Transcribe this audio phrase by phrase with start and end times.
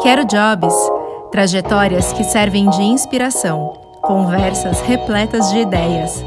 [0.00, 0.74] Quero Jobs
[1.32, 6.22] trajetórias que servem de inspiração, conversas repletas de ideias.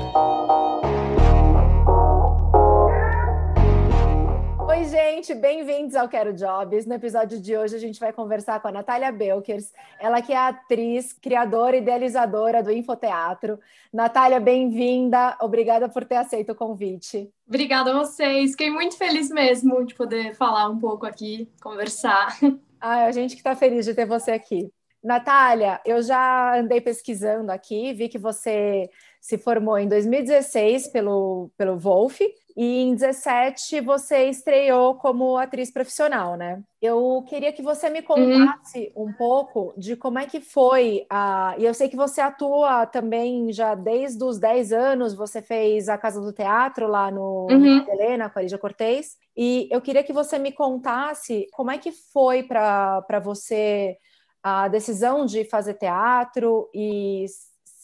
[4.67, 6.85] Oi, gente, bem-vindos ao Quero Jobs.
[6.85, 10.37] No episódio de hoje a gente vai conversar com a Natália Belkers, ela que é
[10.37, 13.57] atriz, criadora e idealizadora do Infoteatro.
[13.91, 15.37] Natália, bem-vinda.
[15.39, 17.31] Obrigada por ter aceito o convite.
[17.47, 18.51] Obrigada a vocês.
[18.51, 22.37] Fiquei muito feliz mesmo de poder falar um pouco aqui, conversar.
[22.81, 24.71] Ah, a gente que está feliz de ter você aqui.
[25.03, 28.89] Natália, eu já andei pesquisando aqui, vi que você
[29.19, 32.19] se formou em 2016 pelo, pelo Wolf
[32.55, 36.61] e em 17 você estreou como atriz profissional, né?
[36.81, 38.05] Eu queria que você me uhum.
[38.05, 39.05] contasse uhum.
[39.05, 41.55] um pouco de como é que foi a.
[41.57, 45.97] E eu sei que você atua também já desde os 10 anos, você fez a
[45.97, 47.85] Casa do Teatro lá no uhum.
[47.87, 49.15] Helena, com a Lídia Cortez.
[49.35, 53.97] E eu queria que você me contasse como é que foi para você
[54.43, 57.25] a decisão de fazer teatro e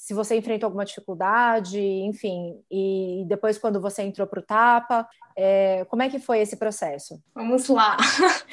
[0.08, 5.06] se você enfrentou alguma dificuldade, enfim, e depois quando você entrou para o Tapa,
[5.36, 7.22] é, como é que foi esse processo?
[7.36, 7.98] Vamos lá.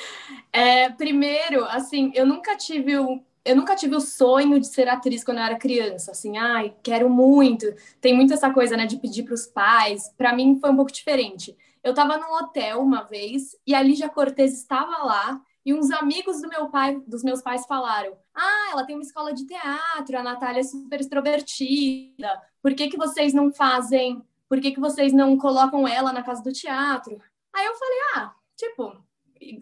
[0.53, 5.25] É, primeiro, assim, eu nunca tive o eu nunca tive o sonho de ser atriz
[5.25, 7.67] quando eu era criança, assim, ai, quero muito.
[8.01, 10.09] Tem muito essa coisa, né, de pedir para os pais.
[10.17, 11.57] Para mim foi um pouco diferente.
[11.83, 16.41] Eu estava num hotel uma vez e a Lígia Cortez estava lá e uns amigos
[16.41, 20.23] do meu pai, dos meus pais falaram: "Ah, ela tem uma escola de teatro, a
[20.23, 22.43] Natália é super extrovertida.
[22.63, 24.23] Por que que vocês não fazem?
[24.49, 27.21] Por que que vocês não colocam ela na casa do teatro?"
[27.55, 28.97] Aí eu falei: "Ah, tipo,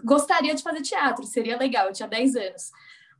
[0.04, 2.70] gostaria de fazer teatro, seria legal, eu tinha 10 anos."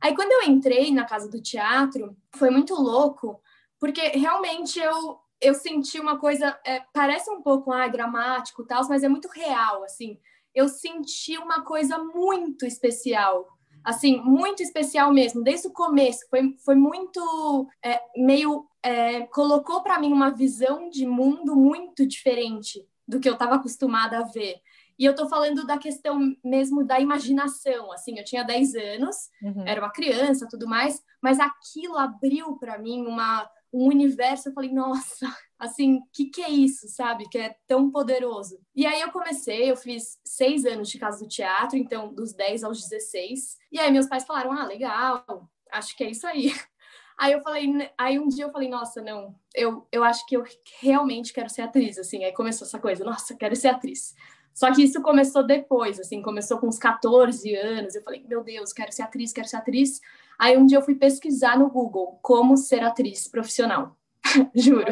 [0.01, 3.41] Aí quando eu entrei na casa do teatro, foi muito louco,
[3.79, 9.03] porque realmente eu eu senti uma coisa, é, parece um pouco ah, dramático, tal, mas
[9.03, 10.17] é muito real, assim
[10.53, 13.52] eu senti uma coisa muito especial.
[13.83, 16.25] Assim, muito especial mesmo, desde o começo.
[16.29, 17.67] Foi, foi muito.
[17.83, 18.67] É, meio.
[18.81, 24.19] É, colocou para mim uma visão de mundo muito diferente do que eu estava acostumada
[24.19, 24.55] a ver.
[24.97, 27.91] E eu estou falando da questão mesmo da imaginação.
[27.91, 29.63] Assim, eu tinha 10 anos, uhum.
[29.65, 34.49] era uma criança, tudo mais, mas aquilo abriu para mim uma, um universo.
[34.49, 35.27] Eu falei, nossa,
[35.63, 37.27] assim, o que, que é isso, sabe?
[37.29, 38.59] Que é tão poderoso.
[38.75, 42.63] E aí eu comecei, eu fiz seis anos de casa do teatro, então dos 10
[42.63, 43.57] aos 16.
[43.71, 46.53] E aí meus pais falaram, ah, legal, acho que é isso aí.
[47.15, 50.43] Aí eu falei, aí um dia eu falei, nossa, não, eu, eu acho que eu
[50.81, 52.23] realmente quero ser atriz, assim.
[52.23, 54.15] Aí começou essa coisa, nossa, quero ser atriz.
[54.53, 57.95] Só que isso começou depois, assim, começou com uns 14 anos.
[57.95, 60.01] Eu falei, meu Deus, quero ser atriz, quero ser atriz.
[60.37, 63.97] Aí um dia eu fui pesquisar no Google como ser atriz profissional.
[64.55, 64.91] Juro.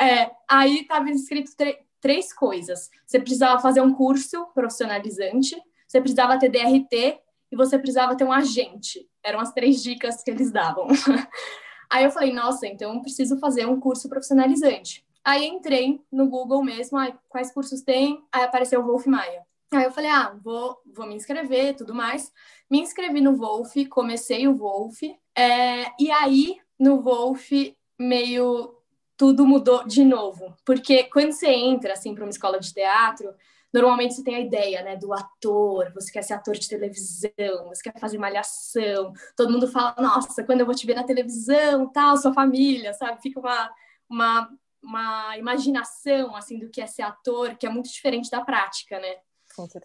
[0.00, 1.52] É, aí estava escrito
[2.00, 2.90] três coisas.
[3.06, 7.18] Você precisava fazer um curso profissionalizante, você precisava ter DRT
[7.50, 9.08] e você precisava ter um agente.
[9.22, 10.86] Eram as três dicas que eles davam.
[11.90, 15.04] Aí eu falei, nossa, então preciso fazer um curso profissionalizante.
[15.24, 18.22] Aí entrei no Google mesmo, ah, quais cursos tem?
[18.30, 19.44] Aí apareceu o Wolf Maia.
[19.72, 22.32] Aí eu falei, ah, vou, vou me inscrever tudo mais.
[22.70, 25.02] Me inscrevi no Wolf, comecei o Wolf.
[25.36, 27.50] É, e aí, no Wolf,
[27.98, 28.75] meio
[29.16, 30.54] tudo mudou de novo.
[30.64, 33.34] Porque quando você entra, assim, para uma escola de teatro,
[33.72, 37.82] normalmente você tem a ideia, né, do ator, você quer ser ator de televisão, você
[37.82, 42.16] quer fazer malhação, todo mundo fala, nossa, quando eu vou te ver na televisão, tal,
[42.16, 43.20] sua família, sabe?
[43.22, 43.70] Fica uma,
[44.08, 44.50] uma,
[44.82, 49.16] uma imaginação, assim, do que é ser ator, que é muito diferente da prática, né?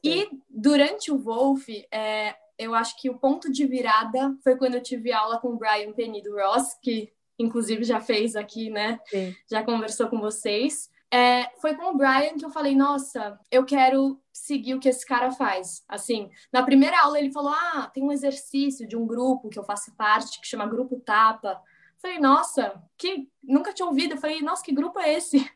[0.03, 4.83] E durante o Wolf, é, eu acho que o ponto de virada foi quando eu
[4.83, 8.99] tive aula com o Brian Penido Ross, que inclusive já fez aqui, né?
[9.07, 9.35] Sim.
[9.49, 10.89] Já conversou com vocês.
[11.13, 15.05] É, foi com o Brian que eu falei, nossa, eu quero seguir o que esse
[15.05, 15.83] cara faz.
[15.87, 19.63] Assim, na primeira aula ele falou, ah, tem um exercício de um grupo que eu
[19.63, 21.49] faço parte, que chama Grupo Tapa.
[21.49, 24.13] Eu falei, nossa, que nunca tinha ouvido.
[24.13, 25.37] Eu falei, nossa, que grupo é esse?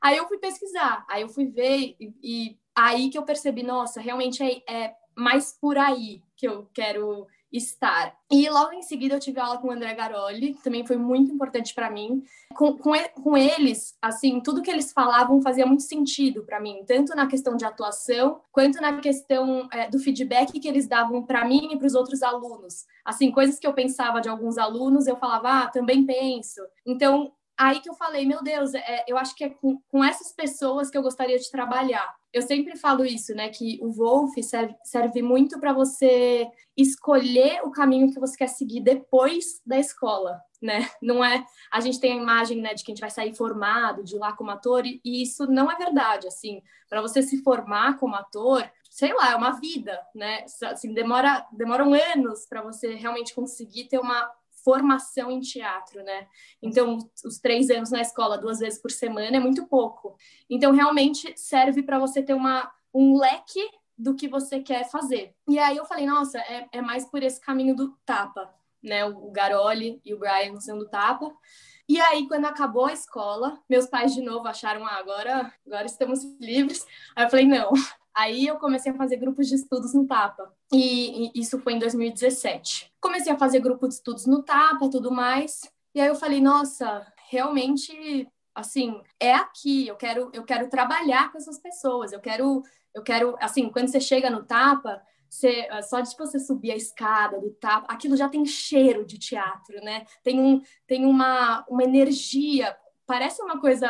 [0.00, 4.00] Aí eu fui pesquisar, aí eu fui ver e, e aí que eu percebi, nossa,
[4.00, 8.14] realmente é, é mais por aí que eu quero estar.
[8.30, 11.32] E logo em seguida eu tive aula com o André Garoli, que também foi muito
[11.32, 12.22] importante para mim.
[12.54, 12.92] Com, com,
[13.22, 17.56] com, eles, assim, tudo que eles falavam fazia muito sentido para mim, tanto na questão
[17.56, 21.86] de atuação, quanto na questão é, do feedback que eles davam para mim e para
[21.86, 22.86] os outros alunos.
[23.04, 26.60] Assim, coisas que eu pensava de alguns alunos, eu falava, ah, também penso.
[26.84, 30.32] Então, aí que eu falei, meu Deus, é, eu acho que é com, com essas
[30.32, 33.48] pessoas que eu gostaria de trabalhar eu sempre falo isso, né?
[33.48, 36.46] Que o Wolf serve, serve muito para você
[36.76, 40.88] escolher o caminho que você quer seguir depois da escola, né?
[41.00, 41.44] Não é.
[41.72, 44.32] A gente tem a imagem, né, de que a gente vai sair formado de lá
[44.32, 46.26] como ator, e, isso não é verdade.
[46.28, 50.44] Assim, para você se formar como ator, sei lá, é uma vida, né?
[50.64, 54.30] Assim, demora, demoram anos para você realmente conseguir ter uma
[54.68, 56.26] formação em teatro, né?
[56.60, 60.14] Então, os três anos na escola, duas vezes por semana, é muito pouco.
[60.50, 63.66] Então, realmente serve para você ter uma, um leque
[63.96, 65.34] do que você quer fazer.
[65.48, 69.06] E aí eu falei, nossa, é, é mais por esse caminho do tapa, né?
[69.06, 71.34] O, Garoli e o Brian sendo tapa.
[71.88, 76.22] E aí, quando acabou a escola, meus pais de novo acharam, ah, agora, agora estamos
[76.38, 76.86] livres.
[77.16, 77.72] Aí eu falei, não.
[78.18, 80.52] Aí eu comecei a fazer grupos de estudos no Tapa.
[80.72, 82.92] E, e isso foi em 2017.
[83.00, 85.70] Comecei a fazer grupo de estudos no Tapa, tudo mais.
[85.94, 91.38] E aí eu falei, nossa, realmente assim, é aqui, eu quero eu quero trabalhar com
[91.38, 92.10] essas pessoas.
[92.10, 95.00] Eu quero eu quero, assim, quando você chega no Tapa,
[95.30, 99.80] você, só de você subir a escada do tapa, aquilo já tem cheiro de teatro,
[99.82, 100.04] né?
[100.24, 102.76] Tem, um, tem uma, uma energia,
[103.06, 103.88] parece uma coisa.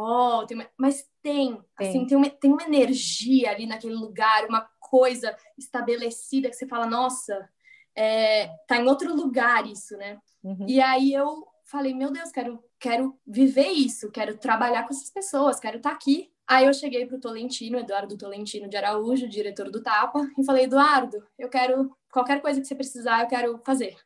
[0.00, 4.46] Oh, tem uma, mas tem, tem, assim, tem uma, tem uma energia ali naquele lugar,
[4.46, 7.48] uma coisa estabelecida que você fala, nossa,
[7.96, 10.20] é, tá em outro lugar isso, né?
[10.44, 10.66] Uhum.
[10.68, 15.58] E aí eu falei, meu Deus, quero, quero viver isso, quero trabalhar com essas pessoas,
[15.58, 16.30] quero estar tá aqui.
[16.46, 20.64] Aí eu cheguei para o Tolentino, Eduardo Tolentino de Araújo, diretor do Tapa, e falei,
[20.66, 23.96] Eduardo, eu quero qualquer coisa que você precisar, eu quero fazer.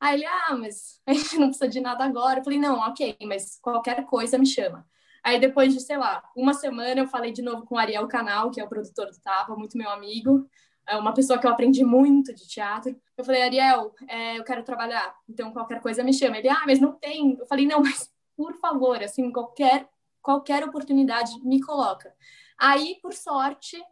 [0.00, 2.40] Aí ele, ah, mas a gente não precisa de nada agora.
[2.40, 4.86] Eu falei, não, ok, mas qualquer coisa me chama.
[5.24, 8.50] Aí depois de, sei lá, uma semana eu falei de novo com o Ariel Canal,
[8.50, 10.48] que é o produtor do Tapa, muito meu amigo,
[10.86, 12.96] é uma pessoa que eu aprendi muito de teatro.
[13.16, 16.38] Eu falei, Ariel, é, eu quero trabalhar, então qualquer coisa me chama.
[16.38, 17.36] Ele, ah, mas não tem.
[17.38, 19.88] Eu falei, não, mas por favor, assim, qualquer
[20.22, 22.12] qualquer oportunidade me coloca.
[22.58, 23.82] Aí, por sorte,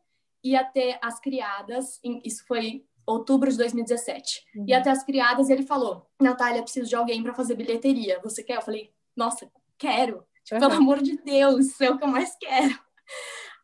[0.44, 4.44] ia ter as criadas, isso foi outubro de 2017.
[4.54, 4.64] Uhum.
[4.68, 8.20] Ia ter as criadas e ele falou: Natália, preciso de alguém para fazer bilheteria.
[8.22, 8.56] Você quer?
[8.56, 10.26] Eu falei: Nossa, quero.
[10.46, 10.68] Tipo, uhum.
[10.68, 12.78] Pelo amor de Deus, é o que eu mais quero.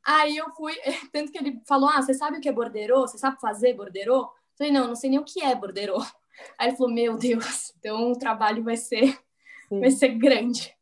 [0.04, 0.74] Aí eu fui,
[1.12, 3.02] tanto que ele falou: Ah, você sabe o que é borderô?
[3.02, 4.22] Você sabe fazer borderô?
[4.22, 6.02] Eu falei: Não, não sei nem o que é borderô.
[6.58, 9.16] Aí ele falou: Meu Deus, então o trabalho vai ser,
[9.70, 10.74] vai ser grande.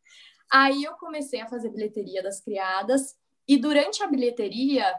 [0.50, 3.14] Aí eu comecei a fazer bilheteria das criadas
[3.46, 4.92] e durante a bilheteria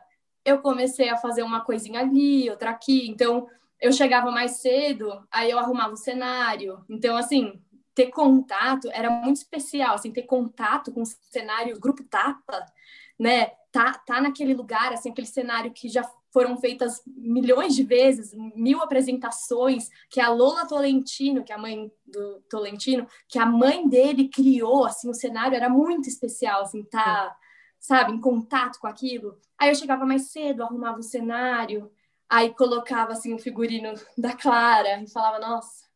[0.46, 3.10] eu comecei a fazer uma coisinha ali, outra aqui.
[3.10, 3.48] Então
[3.80, 6.86] eu chegava mais cedo, aí eu arrumava o cenário.
[6.88, 7.60] Então assim,
[7.94, 12.66] ter contato era muito especial, assim, ter contato com o cenário grupo Tapa,
[13.20, 13.52] né?
[13.72, 16.04] Tá, tá naquele lugar, assim, aquele cenário que já
[16.34, 21.92] foram feitas milhões de vezes, mil apresentações, que a Lola Tolentino, que é a mãe
[22.06, 27.36] do Tolentino, que a mãe dele criou, assim, o cenário era muito especial, assim, tá,
[27.80, 29.38] sabe, em contato com aquilo.
[29.58, 31.92] Aí eu chegava mais cedo, arrumava o cenário,
[32.30, 35.91] aí colocava, assim, o figurino da Clara e falava, nossa.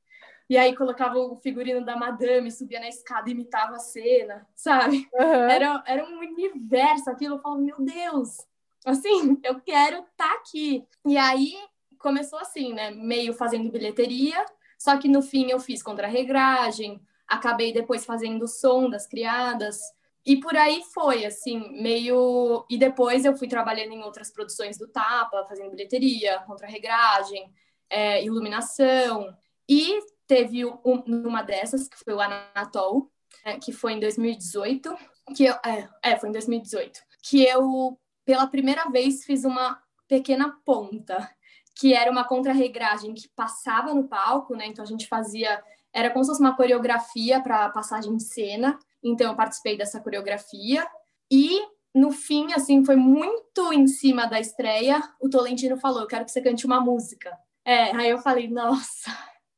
[0.50, 5.10] E aí colocava o figurino da Madame, subia na escada e imitava a cena, sabe?
[5.14, 5.50] Uhum.
[5.50, 7.36] Era, era um universo aquilo.
[7.36, 8.38] Eu falava, meu Deus,
[8.86, 10.86] assim, eu quero estar tá aqui.
[11.06, 11.56] E aí
[11.98, 12.92] começou assim, né?
[12.92, 14.46] Meio fazendo bilheteria,
[14.78, 19.80] só que no fim eu fiz contra-regragem, acabei depois fazendo som das criadas.
[20.24, 22.66] E por aí foi, assim, meio.
[22.70, 27.52] E depois eu fui trabalhando em outras produções do Tapa, fazendo bilheteria, contra-regragem,
[27.90, 29.36] é, iluminação.
[29.70, 33.12] E teve um, uma dessas, que foi o Anatol,
[33.44, 34.96] é, que foi em 2018,
[35.36, 40.58] que eu, é, é, foi em 2018, que eu pela primeira vez fiz uma pequena
[40.66, 41.30] ponta,
[41.76, 44.66] que era uma contra-regragem que passava no palco, né?
[44.66, 45.62] Então a gente fazia,
[45.94, 48.80] era como se fosse uma coreografia para passagem de cena.
[49.04, 50.88] Então eu participei dessa coreografia
[51.32, 51.62] e
[51.94, 56.32] no fim, assim, foi muito em cima da estreia, o Tolentino falou: "Eu quero que
[56.32, 57.38] você cante uma música".
[57.64, 59.12] É, aí eu falei: "Nossa,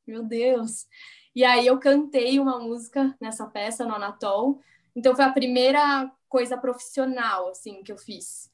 [0.08, 0.86] meu Deus".
[1.34, 4.60] E aí eu cantei uma música nessa peça no Anatol.
[4.96, 8.50] Então foi a primeira coisa profissional assim que eu fiz.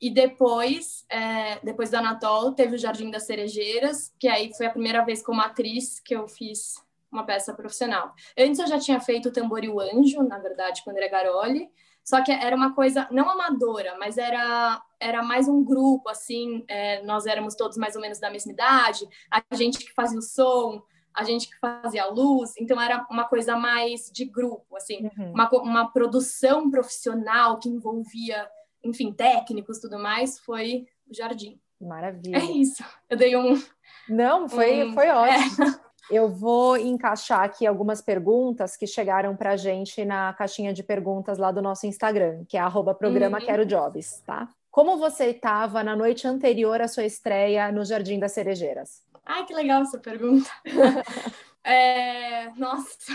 [0.00, 4.70] E depois, é, depois do Anatol, teve o Jardim das Cerejeiras, que aí foi a
[4.70, 6.74] primeira vez como atriz que eu fiz
[7.10, 8.14] uma peça profissional.
[8.38, 11.68] Antes eu já tinha feito o Tamboril Anjo, na verdade, quando era Garoli,
[12.04, 17.02] só que era uma coisa não amadora, mas era era mais um grupo, assim, é,
[17.02, 20.82] nós éramos todos mais ou menos da mesma idade, a gente que fazia o som,
[21.18, 25.32] a gente que fazia a luz, então era uma coisa mais de grupo, assim, uhum.
[25.32, 28.48] uma, uma produção profissional que envolvia
[28.84, 31.60] enfim, técnicos tudo mais, foi o Jardim.
[31.80, 32.36] Maravilha.
[32.36, 32.84] É isso.
[33.08, 33.60] Eu dei um.
[34.08, 34.94] Não, foi, um...
[34.94, 35.64] foi ótimo.
[35.64, 35.88] É.
[36.10, 41.36] Eu vou encaixar aqui algumas perguntas que chegaram para a gente na caixinha de perguntas
[41.36, 43.44] lá do nosso Instagram, que é arroba programa uhum.
[43.44, 44.48] Quero Jobs, tá?
[44.70, 49.02] Como você estava na noite anterior à sua estreia no Jardim das Cerejeiras?
[49.28, 50.50] Ai, que legal essa pergunta.
[51.62, 53.14] é, nossa.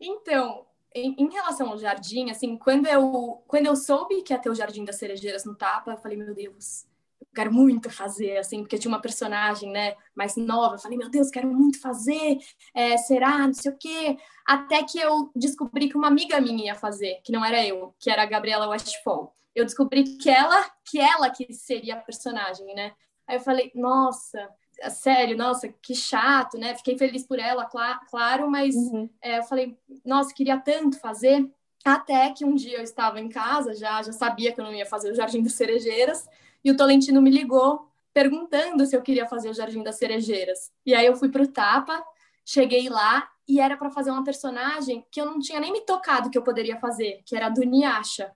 [0.00, 4.50] Então, em, em, relação ao jardim, assim, quando eu, quando eu soube que ia ter
[4.50, 6.84] o Jardim das Cerejeiras no Tapa, eu falei, meu Deus,
[7.20, 10.74] eu quero muito fazer, assim, porque tinha uma personagem, né, mais nova.
[10.74, 12.38] Eu falei, meu Deus, quero muito fazer,
[12.74, 14.18] é, será, não sei o quê.
[14.44, 18.10] Até que eu descobri que uma amiga minha ia fazer, que não era eu, que
[18.10, 19.32] era a Gabriela Westfall.
[19.54, 22.92] Eu descobri que ela, que ela que seria a personagem, né?
[23.28, 24.50] Aí eu falei, nossa,
[24.90, 26.74] sério, nossa, que chato, né?
[26.74, 29.08] Fiquei feliz por ela, claro, mas uhum.
[29.20, 31.50] é, eu falei, nossa, queria tanto fazer.
[31.84, 34.86] Até que um dia eu estava em casa, já, já sabia que eu não ia
[34.86, 36.28] fazer o Jardim das Cerejeiras,
[36.64, 40.70] e o Tolentino me ligou perguntando se eu queria fazer o Jardim das Cerejeiras.
[40.86, 42.04] E aí eu fui pro Tapa,
[42.44, 46.30] cheguei lá e era para fazer uma personagem que eu não tinha nem me tocado
[46.30, 48.32] que eu poderia fazer, que era a Duniasha,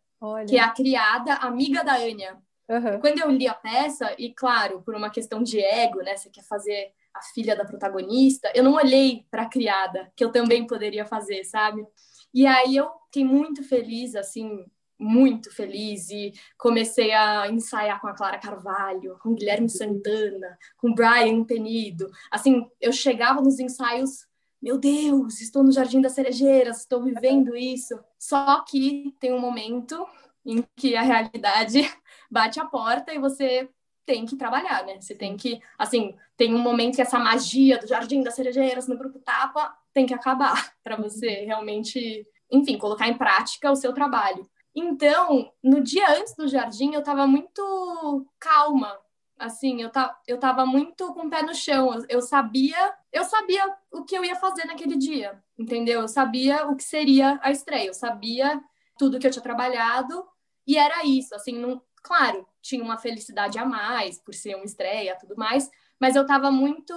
[0.48, 2.36] que é a criada amiga da Anya.
[2.68, 3.00] Uhum.
[3.00, 6.42] Quando eu li a peça, e claro, por uma questão de ego, né, você quer
[6.44, 11.06] fazer a filha da protagonista, eu não olhei para a criada, que eu também poderia
[11.06, 11.86] fazer, sabe?
[12.34, 14.64] E aí eu fiquei muito feliz, assim,
[14.98, 21.44] muito feliz e comecei a ensaiar com a Clara Carvalho, com Guilherme Santana, com Brian
[21.44, 22.10] Penido.
[22.30, 24.26] Assim, eu chegava nos ensaios,
[24.60, 27.98] meu Deus, estou no Jardim das Cerejeiras, estou vivendo isso.
[28.18, 30.06] Só que tem um momento
[30.44, 31.82] em que a realidade
[32.30, 33.68] bate a porta e você
[34.04, 35.00] tem que trabalhar, né?
[35.00, 38.96] Você tem que, assim, tem um momento que essa magia do Jardim das Cerejeiras no
[38.96, 44.48] grupo Tapa tem que acabar para você realmente, enfim, colocar em prática o seu trabalho.
[44.74, 48.98] Então, no dia antes do jardim, eu estava muito calma,
[49.38, 51.94] assim, eu, tá, eu tava muito com o pé no chão.
[51.94, 56.02] Eu, eu, sabia, eu sabia o que eu ia fazer naquele dia, entendeu?
[56.02, 58.60] Eu sabia o que seria a estreia, eu sabia
[58.98, 60.26] tudo que eu tinha trabalhado
[60.66, 65.16] e era isso, assim, não, claro, tinha uma felicidade a mais por ser uma estreia,
[65.18, 66.94] tudo mais, mas eu estava muito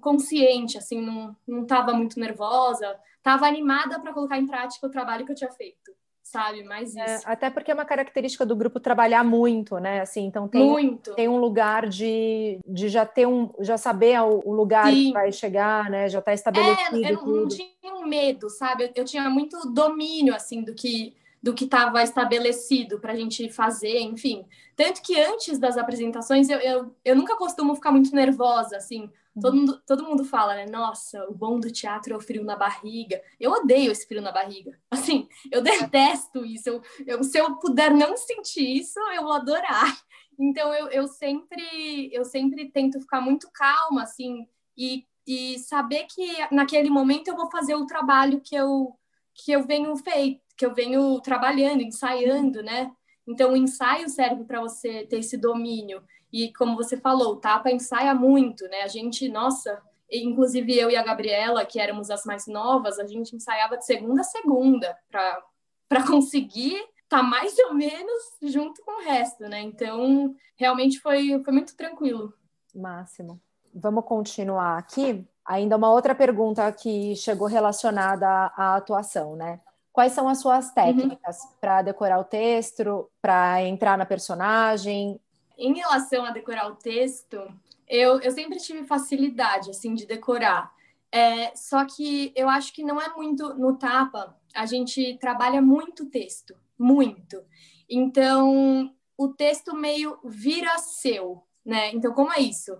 [0.00, 5.26] consciente, assim, não, não estava muito nervosa, estava animada para colocar em prática o trabalho
[5.26, 5.92] que eu tinha feito,
[6.22, 6.62] sabe?
[6.62, 7.28] Mais é, isso.
[7.28, 10.00] É, até porque é uma característica do grupo trabalhar muito, né?
[10.00, 11.14] Assim, então tem, muito.
[11.14, 15.08] tem um lugar de, de já ter um, já saber o, lugar Sim.
[15.08, 16.08] que vai chegar, né?
[16.08, 17.04] Já está estabelecido.
[17.04, 18.84] É, eu não, não tinha um medo, sabe?
[18.84, 21.14] Eu, eu tinha muito domínio, assim, do que
[21.46, 24.44] do que estava estabelecido para a gente fazer, enfim.
[24.74, 29.08] Tanto que antes das apresentações eu, eu, eu nunca costumo ficar muito nervosa, assim.
[29.40, 29.60] Todo uhum.
[29.60, 30.66] mundo, todo mundo fala, né?
[30.66, 33.22] Nossa, o bom do teatro é o frio na barriga.
[33.38, 34.76] Eu odeio esse frio na barriga.
[34.90, 36.68] Assim, eu detesto isso.
[36.68, 39.96] Eu, eu, se eu puder não sentir isso, eu vou adorar.
[40.36, 46.26] Então, eu, eu, sempre, eu sempre tento ficar muito calma, assim, e, e saber que
[46.50, 48.98] naquele momento eu vou fazer o trabalho que eu,
[49.36, 52.90] que eu venho feito, que eu venho trabalhando, ensaiando, né?
[53.26, 56.02] Então, o ensaio serve para você ter esse domínio.
[56.32, 58.82] E como você falou, o Tapa ensaia muito, né?
[58.82, 63.34] A gente, nossa, inclusive eu e a Gabriela, que éramos as mais novas, a gente
[63.34, 69.04] ensaiava de segunda a segunda para conseguir estar tá mais ou menos junto com o
[69.04, 69.60] resto, né?
[69.60, 72.32] Então, realmente foi, foi muito tranquilo.
[72.74, 73.40] Máximo.
[73.74, 75.26] Vamos continuar aqui.
[75.46, 79.60] Ainda uma outra pergunta que chegou relacionada à, à atuação, né?
[79.92, 81.50] Quais são as suas técnicas uhum.
[81.60, 85.18] para decorar o texto, para entrar na personagem?
[85.56, 87.40] Em relação a decorar o texto,
[87.88, 90.70] eu, eu sempre tive facilidade assim de decorar.
[91.10, 94.36] É, só que eu acho que não é muito no tapa.
[94.54, 97.42] A gente trabalha muito texto, muito.
[97.88, 101.90] Então o texto meio vira seu, né?
[101.92, 102.76] Então como é isso?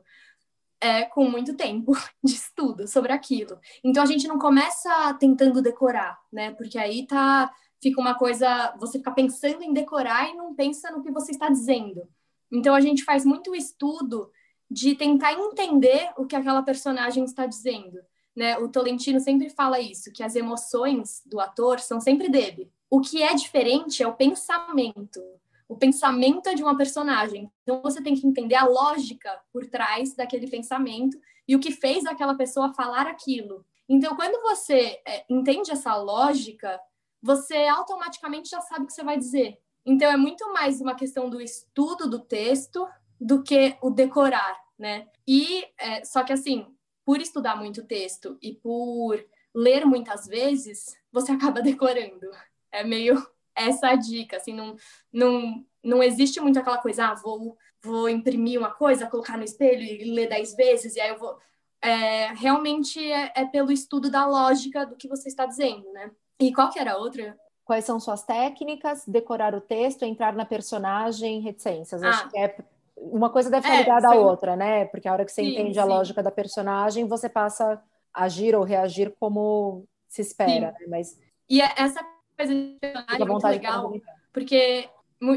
[0.81, 1.93] É, com muito tempo
[2.23, 3.59] de estudo sobre aquilo.
[3.83, 6.53] Então a gente não começa tentando decorar, né?
[6.53, 7.53] Porque aí tá
[7.83, 11.49] fica uma coisa, você fica pensando em decorar e não pensa no que você está
[11.49, 12.09] dizendo.
[12.51, 14.31] Então a gente faz muito estudo
[14.71, 18.01] de tentar entender o que aquela personagem está dizendo,
[18.35, 18.59] né?
[18.59, 22.71] O Tolentino sempre fala isso, que as emoções do ator são sempre dele.
[22.91, 25.21] O que é diferente é o pensamento
[25.69, 27.51] o pensamento é de uma personagem.
[27.63, 32.05] Então você tem que entender a lógica por trás daquele pensamento e o que fez
[32.07, 33.65] aquela pessoa falar aquilo.
[33.89, 36.81] Então, quando você é, entende essa lógica,
[37.23, 39.59] você automaticamente já sabe o que você vai dizer.
[39.85, 42.87] Então, é muito mais uma questão do estudo do texto
[43.21, 45.09] do que o decorar, né?
[45.27, 46.67] E é, só que assim,
[47.05, 52.29] por estudar muito texto e por ler muitas vezes, você acaba decorando.
[52.73, 53.25] É meio
[53.57, 54.77] essa dica, assim, não,
[55.13, 59.83] não, não existe muito aquela coisa, ah, vou, vou imprimir uma coisa, colocar no espelho
[59.83, 61.37] e ler dez vezes, e aí eu vou...
[61.83, 66.11] É, realmente é, é, pelo estudo da lógica do que você está dizendo, né?
[66.41, 67.37] E qual que era a outra?
[67.65, 69.05] Quais são suas técnicas?
[69.07, 72.03] Decorar o texto, entrar na personagem, reticências.
[72.03, 72.09] Ah.
[72.09, 72.57] Acho que é
[72.97, 74.87] uma coisa deve estar é, ligada à outra, né?
[74.87, 75.81] Porque a hora que você sim, entende sim.
[75.81, 77.81] a lógica da personagem, você passa
[78.13, 80.87] a agir ou reagir como se espera, né?
[80.89, 82.01] Mas e é essa
[82.37, 83.95] coisa de personagem muito legal,
[84.33, 84.89] porque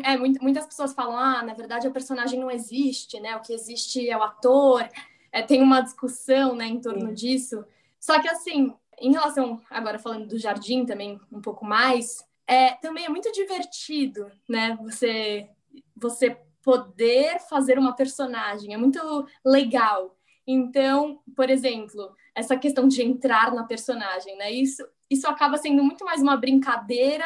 [0.03, 3.35] é, muitas pessoas falam, ah, na verdade a personagem não existe, né?
[3.35, 4.87] O que existe é o ator.
[5.31, 7.13] É, tem uma discussão, né, em torno Sim.
[7.13, 7.63] disso.
[7.99, 13.05] Só que assim, em relação agora falando do jardim também um pouco mais, é, também
[13.05, 14.77] é muito divertido, né?
[14.81, 15.47] Você
[15.95, 18.99] você poder fazer uma personagem, é muito
[19.45, 20.15] legal.
[20.45, 24.51] Então, por exemplo, essa questão de entrar na personagem, né?
[24.51, 27.25] Isso isso acaba sendo muito mais uma brincadeira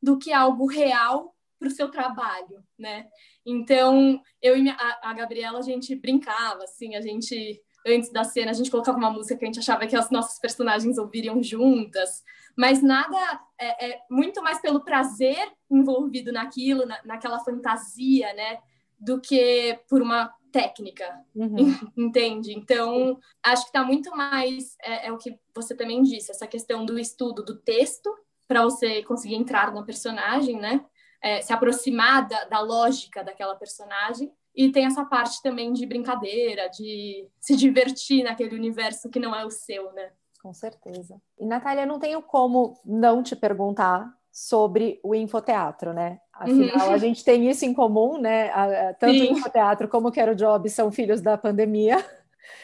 [0.00, 3.06] do que algo real para o seu trabalho, né?
[3.44, 8.50] Então, eu e a, a Gabriela, a gente brincava, assim, a gente, antes da cena,
[8.50, 12.22] a gente colocava uma música que a gente achava que as nossas personagens ouviriam juntas,
[12.56, 13.16] mas nada,
[13.58, 18.58] é, é muito mais pelo prazer envolvido naquilo, na, naquela fantasia, né?
[18.98, 21.56] Do que por uma técnica, uhum.
[21.98, 22.54] entende?
[22.56, 26.86] Então, acho que está muito mais, é, é, o que você também disse, essa questão
[26.86, 28.08] do estudo do texto,
[28.46, 30.84] para você conseguir entrar na personagem, né?
[31.20, 34.30] É, se aproximar da, da lógica daquela personagem.
[34.54, 39.44] E tem essa parte também de brincadeira, de se divertir naquele universo que não é
[39.44, 40.12] o seu, né?
[40.40, 41.20] Com certeza.
[41.36, 46.18] E, Natália, não tenho como não te perguntar sobre o infoteatro, né?
[46.32, 46.92] Afinal, uhum.
[46.92, 48.48] a gente tem isso em comum, né?
[48.94, 49.28] Tanto Sim.
[49.28, 52.04] o infoteatro como o Quero Job são filhos da pandemia.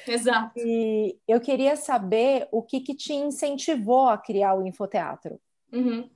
[0.04, 0.58] Exato.
[0.58, 5.40] E eu queria saber o que, que te incentivou a criar o infoteatro.
[5.72, 6.10] Uhum.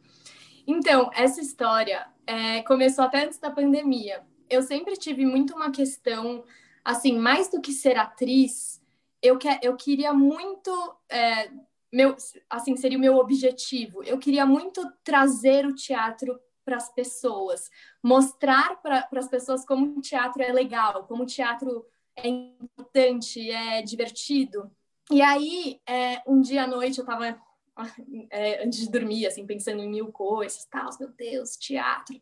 [0.66, 4.23] Então, essa história é, começou até antes da pandemia.
[4.50, 6.42] Eu sempre tive muito uma questão,
[6.84, 8.82] assim, mais do que ser atriz,
[9.23, 10.70] eu, que, eu queria muito,
[11.08, 11.49] é,
[11.94, 12.16] meu,
[12.50, 14.02] assim, seria o meu objetivo.
[14.02, 17.70] Eu queria muito trazer o teatro para as pessoas,
[18.02, 21.86] mostrar para as pessoas como o teatro é legal, como o teatro
[22.16, 24.70] é importante, é divertido.
[25.10, 27.38] E aí, é, um dia à noite, eu estava
[28.30, 32.20] é, antes de dormir, assim, pensando em mil coisas, tal, meu Deus, teatro.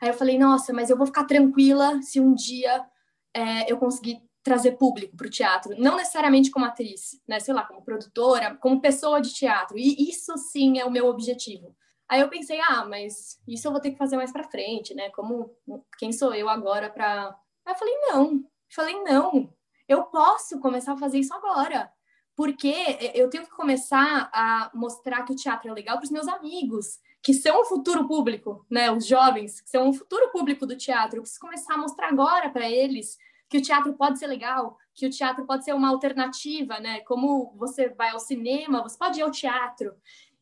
[0.00, 2.86] Aí eu falei, nossa, mas eu vou ficar tranquila se um dia
[3.34, 7.64] é, eu conseguir trazer público para o teatro, não necessariamente como atriz, né, sei lá,
[7.64, 9.78] como produtora, como pessoa de teatro.
[9.78, 11.76] E isso sim é o meu objetivo.
[12.08, 15.10] Aí eu pensei, ah, mas isso eu vou ter que fazer mais para frente, né?
[15.10, 15.54] Como
[15.96, 18.44] quem sou eu agora para Aí eu falei, não.
[18.68, 19.52] Falei, não.
[19.88, 21.92] Eu posso começar a fazer isso agora
[22.40, 22.74] porque
[23.14, 26.98] eu tenho que começar a mostrar que o teatro é legal para os meus amigos,
[27.22, 28.90] que são o futuro público, né?
[28.90, 31.18] Os jovens, que são o futuro público do teatro.
[31.18, 33.18] Eu preciso começar a mostrar agora para eles
[33.50, 37.00] que o teatro pode ser legal, que o teatro pode ser uma alternativa, né?
[37.00, 39.92] Como você vai ao cinema, você pode ir ao teatro.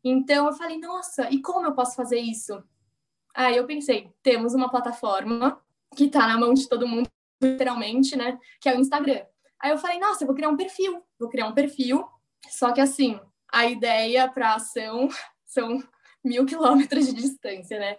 [0.05, 2.63] Então eu falei, nossa, e como eu posso fazer isso?
[3.35, 5.59] Aí eu pensei, temos uma plataforma
[5.97, 7.09] que está na mão de todo mundo,
[7.43, 8.39] literalmente, né?
[8.61, 9.25] Que é o Instagram.
[9.59, 12.07] Aí eu falei, nossa, eu vou criar um perfil, vou criar um perfil.
[12.51, 13.19] Só que assim,
[13.51, 15.09] a ideia para ação
[15.47, 15.83] são
[16.23, 17.97] mil quilômetros de distância, né?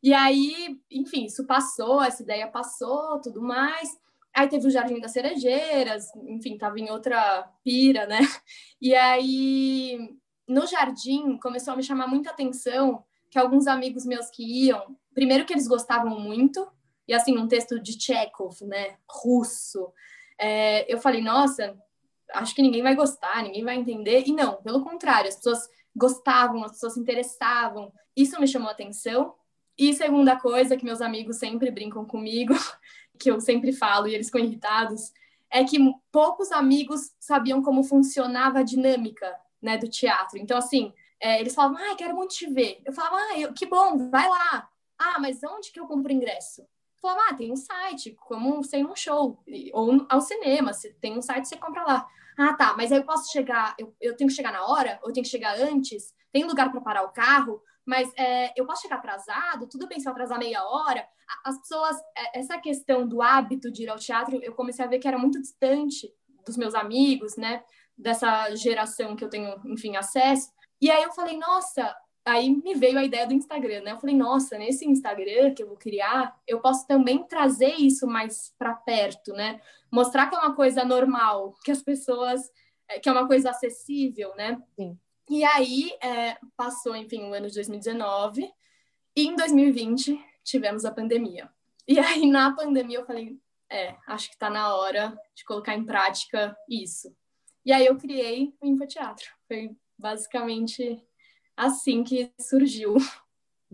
[0.00, 4.03] E aí, enfim, isso passou, essa ideia passou, tudo mais.
[4.34, 8.18] Aí teve o Jardim das Cerejeiras, enfim, tava em outra pira, né?
[8.80, 10.16] E aí,
[10.46, 15.44] no jardim, começou a me chamar muita atenção que alguns amigos meus que iam, primeiro
[15.44, 16.68] que eles gostavam muito,
[17.06, 18.96] e assim, um texto de Chekhov, né?
[19.08, 19.92] Russo,
[20.38, 21.76] é, eu falei, nossa,
[22.32, 24.24] acho que ninguém vai gostar, ninguém vai entender.
[24.26, 27.92] E não, pelo contrário, as pessoas gostavam, as pessoas se interessavam.
[28.16, 29.34] Isso me chamou atenção.
[29.76, 32.54] E segunda coisa que meus amigos sempre brincam comigo,
[33.18, 35.12] que eu sempre falo e eles ficam irritados,
[35.50, 35.78] é que
[36.10, 40.38] poucos amigos sabiam como funcionava a dinâmica né, do teatro.
[40.38, 42.82] Então, assim, é, eles falavam, ah, quero muito te ver.
[42.84, 44.68] Eu falava, ah, eu, que bom, vai lá.
[44.98, 46.66] Ah, mas onde que eu compro ingresso?
[47.04, 49.38] falava, ah, tem um site, como ir num show,
[49.74, 52.08] ou ao cinema, se tem um site, você compra lá.
[52.36, 55.10] Ah, tá, mas aí eu posso chegar, eu, eu tenho que chegar na hora, ou
[55.10, 58.82] eu tenho que chegar antes, tem lugar para parar o carro, mas é, eu posso
[58.82, 61.06] chegar atrasado, tudo bem se eu atrasar meia hora.
[61.44, 64.98] As pessoas, é, essa questão do hábito de ir ao teatro, eu comecei a ver
[64.98, 66.12] que era muito distante
[66.44, 67.62] dos meus amigos, né,
[67.96, 70.50] dessa geração que eu tenho, enfim, acesso.
[70.80, 71.94] E aí eu falei, nossa,
[72.24, 73.92] aí me veio a ideia do Instagram, né?
[73.92, 78.54] Eu falei, nossa, nesse Instagram que eu vou criar, eu posso também trazer isso mais
[78.58, 79.60] para perto, né?
[79.90, 82.40] Mostrar que é uma coisa normal, que as pessoas,
[82.88, 84.60] é, que é uma coisa acessível, né?
[84.74, 84.98] Sim.
[85.28, 88.50] E aí é, passou, enfim, o ano de 2019
[89.16, 91.48] e em 2020 tivemos a pandemia.
[91.88, 93.38] E aí na pandemia eu falei,
[93.70, 97.14] é, acho que está na hora de colocar em prática isso.
[97.64, 99.26] E aí eu criei o Infoteatro.
[99.48, 101.02] Foi basicamente
[101.56, 102.94] assim que surgiu.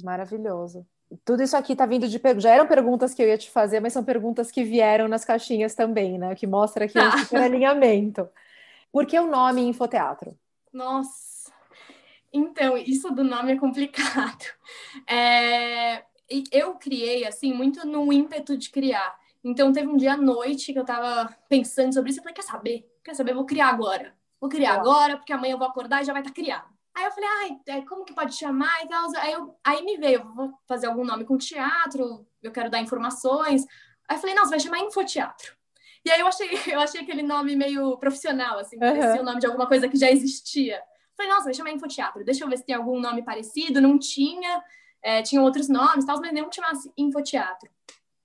[0.02, 0.86] Maravilhoso.
[1.24, 3.92] Tudo isso aqui está vindo de já eram perguntas que eu ia te fazer, mas
[3.92, 6.36] são perguntas que vieram nas caixinhas também, né?
[6.36, 7.12] Que mostra aqui ah.
[7.32, 8.28] o alinhamento.
[8.92, 10.38] Por que o nome Infoteatro?
[10.72, 11.29] Nossa,
[12.32, 14.44] então isso do nome é complicado.
[15.06, 16.04] É...
[16.52, 19.16] eu criei, assim, muito no ímpeto de criar.
[19.42, 22.20] Então, teve um dia à noite que eu tava pensando sobre isso.
[22.20, 22.90] Eu falei, quer saber?
[23.02, 23.34] Quer saber?
[23.34, 24.14] Vou criar agora.
[24.40, 26.68] Vou criar agora, porque amanhã eu vou acordar e já vai estar tá criado.
[26.94, 29.08] Aí eu falei, ai, é, como que pode chamar e tal?
[29.16, 33.64] Aí, eu, aí me veio, vou fazer algum nome com teatro, eu quero dar informações.
[34.08, 35.56] Aí eu falei, não, você vai chamar Infoteatro.
[36.04, 39.20] E aí eu achei, eu achei aquele nome meio profissional, assim, parecia uhum.
[39.20, 40.82] o nome de alguma coisa que já existia.
[41.20, 42.24] Falei, nossa, vai chamar Infoteatro.
[42.24, 43.78] Deixa eu ver se tem algum nome parecido.
[43.78, 44.64] Não tinha,
[45.02, 47.68] é, tinha outros nomes, tal, mas nenhum chamasse Infoteatro.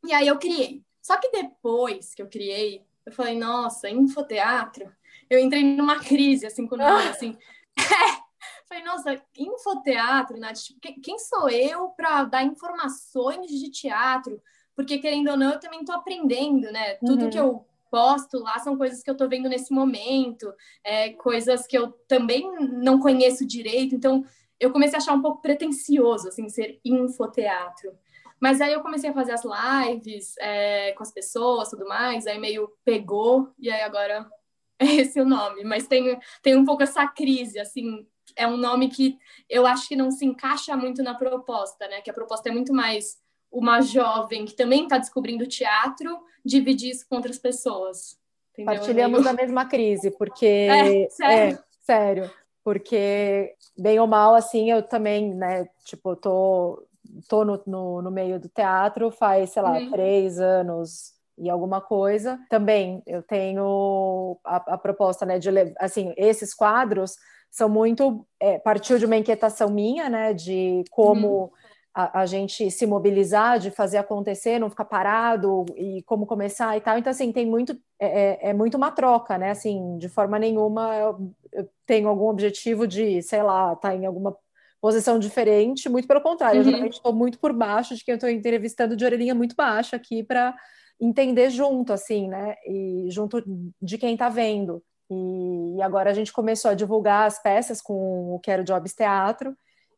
[0.06, 0.82] E aí eu criei.
[1.02, 4.90] Só que depois que eu criei, eu falei, nossa, Infoteatro.
[5.30, 7.38] Eu entrei numa crise, assim, com o nome, assim.
[8.68, 14.42] Falei, nossa, infoteatro, Nath, tipo, quem sou eu para dar informações de teatro?
[14.76, 16.96] Porque, querendo ou não, eu também estou aprendendo, né?
[16.96, 17.30] Tudo uhum.
[17.30, 20.54] que eu posto lá são coisas que eu estou vendo nesse momento,
[20.84, 23.96] é, coisas que eu também não conheço direito.
[23.96, 24.26] Então,
[24.60, 27.98] eu comecei a achar um pouco pretencioso, assim, ser infoteatro.
[28.38, 32.38] Mas aí eu comecei a fazer as lives é, com as pessoas, tudo mais, aí
[32.38, 34.30] meio pegou, e aí agora
[34.78, 35.64] é esse o nome.
[35.64, 38.06] Mas tem, tem um pouco essa crise, assim,
[38.36, 39.18] é um nome que
[39.50, 42.02] eu acho que não se encaixa muito na proposta, né?
[42.02, 43.16] Que a proposta é muito mais
[43.52, 48.18] uma jovem que também está descobrindo teatro, dividir isso com outras pessoas.
[48.54, 48.76] Entendeu?
[48.76, 51.58] Partilhamos da mesma crise, porque é, sério.
[51.58, 52.32] É, sério,
[52.64, 55.68] porque bem ou mal assim, eu também, né?
[55.84, 56.86] Tipo, tô
[57.28, 59.92] tô no, no, no meio do teatro faz, sei lá, uhum.
[59.92, 62.40] três anos e alguma coisa.
[62.50, 67.16] Também eu tenho a, a proposta, né, de assim, esses quadros
[67.50, 71.50] são muito é, partiu de uma inquietação minha, né, de como uhum.
[71.96, 76.82] A, a, gente se mobilizar, de fazer acontecer, não ficar parado e como começar e
[76.82, 76.98] tal.
[76.98, 79.52] Então assim tem muito é, é, é muito uma troca, né?
[79.52, 84.06] Assim, de forma nenhuma eu, eu tenho algum objetivo de, sei lá, estar tá em
[84.06, 84.36] alguma
[84.82, 85.88] posição diferente.
[85.88, 86.66] Muito pelo contrário, uhum.
[86.68, 89.96] eu geralmente estou muito por baixo de quem eu estou entrevistando de orelhinha muito baixa
[89.96, 90.54] aqui para
[91.00, 92.56] entender junto, assim, né?
[92.68, 93.42] E junto
[93.82, 94.84] de quem está vendo.
[95.10, 99.56] E, e, agora a gente começou a divulgar as peças com o Quero Jobs Teatro.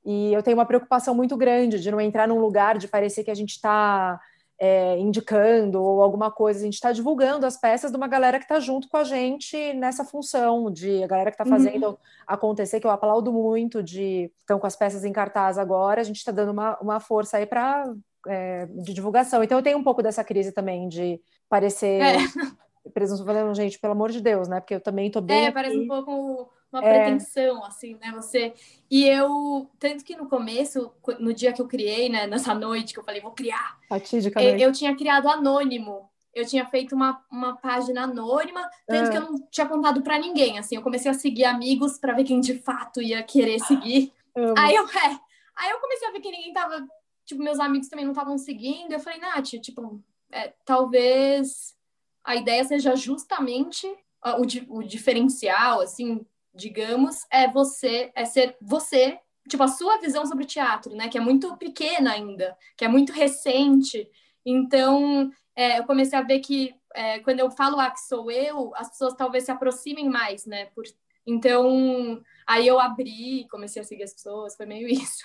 [0.09, 3.29] E eu tenho uma preocupação muito grande de não entrar num lugar de parecer que
[3.29, 4.17] a gente está
[4.57, 6.61] é, indicando ou alguma coisa.
[6.61, 9.73] A gente está divulgando as peças de uma galera que está junto com a gente
[9.73, 11.49] nessa função, de a galera que está uhum.
[11.49, 11.97] fazendo uhum.
[12.25, 15.99] acontecer, que eu aplaudo muito, de estão com as peças em cartaz agora.
[15.99, 17.93] A gente está dando uma, uma força aí para
[18.29, 19.43] é, de divulgação.
[19.43, 22.01] Então eu tenho um pouco dessa crise também de parecer.
[22.01, 24.61] É presunção falando, gente, pelo amor de Deus, né?
[24.61, 25.43] Porque eu também tô bem.
[25.43, 25.53] É, aqui.
[25.53, 27.03] parece um pouco uma é...
[27.03, 28.12] pretensão, assim, né?
[28.15, 28.53] Você.
[28.89, 32.27] E eu, tanto que no começo, no dia que eu criei, né?
[32.27, 33.77] Nessa noite que eu falei, vou criar.
[33.88, 36.10] Fatídica eu, eu tinha criado anônimo.
[36.34, 40.60] Eu tinha feito uma, uma página anônima, tanto que eu não tinha contado para ninguém.
[40.60, 44.13] Assim, eu comecei a seguir amigos para ver quem de fato ia querer seguir.
[44.56, 45.19] Aí eu, é,
[45.56, 46.88] aí eu comecei a ver que ninguém tava.
[47.25, 48.91] Tipo, meus amigos também não estavam seguindo.
[48.91, 49.99] Eu falei, Nath, tipo,
[50.32, 51.75] é, talvez
[52.23, 53.88] a ideia seja justamente
[54.23, 56.23] o, o diferencial, assim,
[56.57, 61.07] digamos, é você, é ser você, tipo, a sua visão sobre o teatro, né?
[61.07, 64.09] Que é muito pequena ainda, que é muito recente.
[64.45, 68.73] Então, é, eu comecei a ver que é, quando eu falo ah, que sou eu,
[68.75, 70.65] as pessoas talvez se aproximem mais, né?
[70.75, 70.83] Por...
[71.25, 75.23] Então, aí eu abri, comecei a seguir as pessoas, foi meio isso.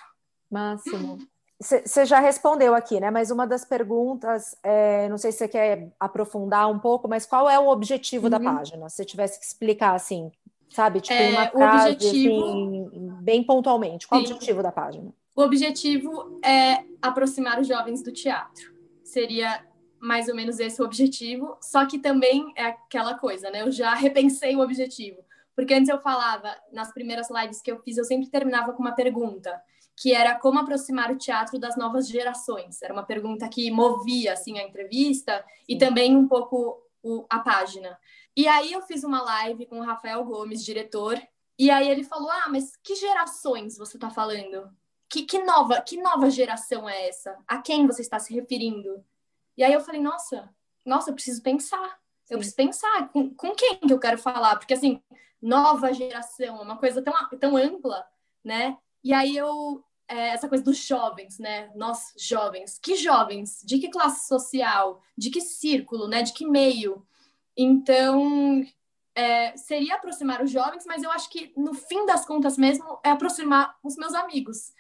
[0.51, 1.19] Máximo.
[1.59, 3.11] Você já respondeu aqui, né?
[3.11, 7.49] Mas uma das perguntas, é, não sei se você quer aprofundar um pouco, mas qual
[7.49, 8.31] é o objetivo uhum.
[8.31, 8.89] da página?
[8.89, 10.33] Se tivesse que explicar assim,
[10.73, 11.01] sabe?
[11.01, 12.45] Tipo, é, uma frase, objetivo...
[12.45, 12.91] assim,
[13.23, 14.07] bem pontualmente.
[14.07, 14.33] Qual Sim.
[14.33, 15.13] o objetivo da página?
[15.35, 18.73] O objetivo é aproximar os jovens do teatro.
[19.05, 19.65] Seria
[20.01, 23.63] mais ou menos esse o objetivo, só que também é aquela coisa, né?
[23.63, 25.19] Eu já repensei o objetivo.
[25.55, 28.93] Porque antes eu falava, nas primeiras lives que eu fiz, eu sempre terminava com uma
[28.93, 29.61] pergunta
[29.97, 32.81] que era como aproximar o teatro das novas gerações.
[32.83, 37.99] Era uma pergunta que movia assim a entrevista e também um pouco o, a página.
[38.37, 41.21] E aí eu fiz uma live com o Rafael Gomes, diretor,
[41.59, 44.71] e aí ele falou: "Ah, mas que gerações você está falando?
[45.09, 47.39] Que, que nova, que nova geração é essa?
[47.47, 49.05] A quem você está se referindo?"
[49.57, 50.49] E aí eu falei: "Nossa,
[50.85, 52.01] nossa, eu preciso pensar.
[52.31, 55.03] Eu preciso pensar com, com quem que eu quero falar, porque assim,
[55.41, 58.07] nova geração é uma coisa tão, tão ampla,
[58.45, 58.79] né?
[59.05, 61.71] E aí eu é, essa coisa dos jovens, né?
[61.75, 63.61] Nós jovens, que jovens?
[63.65, 65.01] De que classe social?
[65.17, 66.23] De que círculo, né?
[66.23, 67.07] De que meio?
[67.57, 68.65] Então
[69.15, 73.11] é, seria aproximar os jovens, mas eu acho que no fim das contas mesmo é
[73.11, 74.73] aproximar os meus amigos.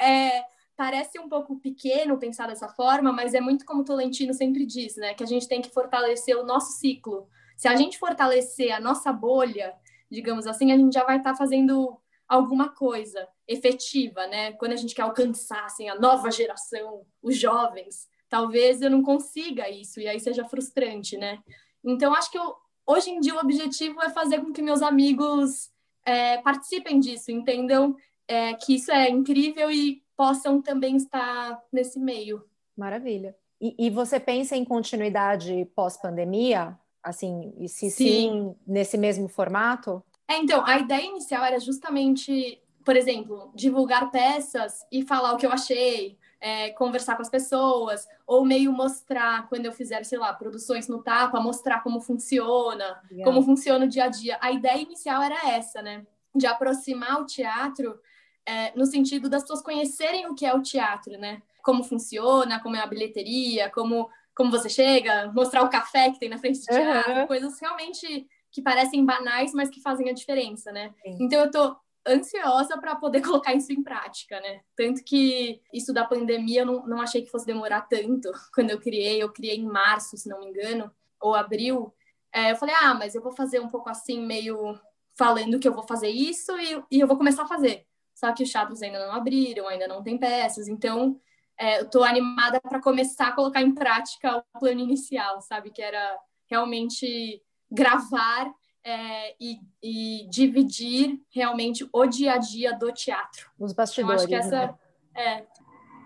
[0.00, 0.04] É,
[0.38, 4.64] é, parece um pouco pequeno pensar dessa forma, mas é muito como o Tolentino sempre
[4.64, 5.14] diz, né?
[5.14, 7.28] Que a gente tem que fortalecer o nosso ciclo.
[7.56, 9.74] Se a gente fortalecer a nossa bolha,
[10.10, 11.98] digamos assim, a gente já vai estar tá fazendo
[12.28, 14.52] alguma coisa efetiva, né?
[14.52, 19.70] Quando a gente quer alcançar assim, a nova geração, os jovens, talvez eu não consiga
[19.70, 21.38] isso e aí seja frustrante, né?
[21.86, 22.54] Então acho que eu,
[22.86, 25.70] hoje em dia o objetivo é fazer com que meus amigos
[26.04, 27.96] é, participem disso, entendam
[28.26, 32.42] é, que isso é incrível e possam também estar nesse meio.
[32.76, 33.36] Maravilha.
[33.60, 36.78] E, e você pensa em continuidade pós-pandemia?
[37.02, 38.06] Assim, e se sim.
[38.06, 40.02] sim, nesse mesmo formato?
[40.28, 45.46] É, então, a ideia inicial era justamente, por exemplo, divulgar peças e falar o que
[45.46, 50.32] eu achei, é, conversar com as pessoas, ou meio mostrar, quando eu fizer, sei lá,
[50.32, 53.24] produções no tapa, mostrar como funciona, yeah.
[53.24, 54.38] como funciona o dia a dia.
[54.40, 56.06] A ideia inicial era essa, né?
[56.32, 57.98] De aproximar o teatro
[58.46, 61.42] é, no sentido das pessoas conhecerem o que é o teatro, né?
[61.64, 66.28] Como funciona, como é a bilheteria, como, como você chega, mostrar o café que tem
[66.28, 67.26] na frente do teatro, uhum.
[67.26, 70.94] coisas realmente que parecem banais, mas que fazem a diferença, né?
[71.02, 71.18] Sim.
[71.22, 71.76] Então eu tô
[72.06, 74.60] ansiosa para poder colocar isso em prática, né?
[74.76, 78.80] Tanto que isso da pandemia eu não, não achei que fosse demorar tanto quando eu
[78.80, 79.22] criei.
[79.22, 80.90] Eu criei em março, se não me engano,
[81.20, 81.92] ou abril.
[82.32, 84.78] É, eu falei, ah, mas eu vou fazer um pouco assim, meio
[85.16, 87.86] falando que eu vou fazer isso e, e eu vou começar a fazer.
[88.14, 91.20] Só que os teatros ainda não abriram, ainda não tem peças, então
[91.58, 95.70] é, eu tô animada para começar a colocar em prática o plano inicial, sabe?
[95.70, 98.52] Que era realmente gravar
[98.86, 103.50] é, e, e, dividir realmente o dia a dia do teatro.
[103.58, 104.22] Os bastidores.
[104.22, 104.78] Então, acho que essa
[105.12, 105.44] né?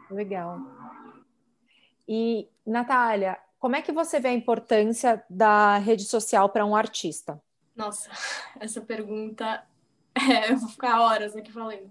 [0.09, 0.15] é.
[0.15, 0.59] Legal.
[2.09, 7.39] E, Natália, como é que você vê a importância da rede social para um artista?
[7.77, 8.11] Nossa,
[8.59, 9.63] essa pergunta
[10.17, 11.91] é, eu vou ficar horas aqui falando.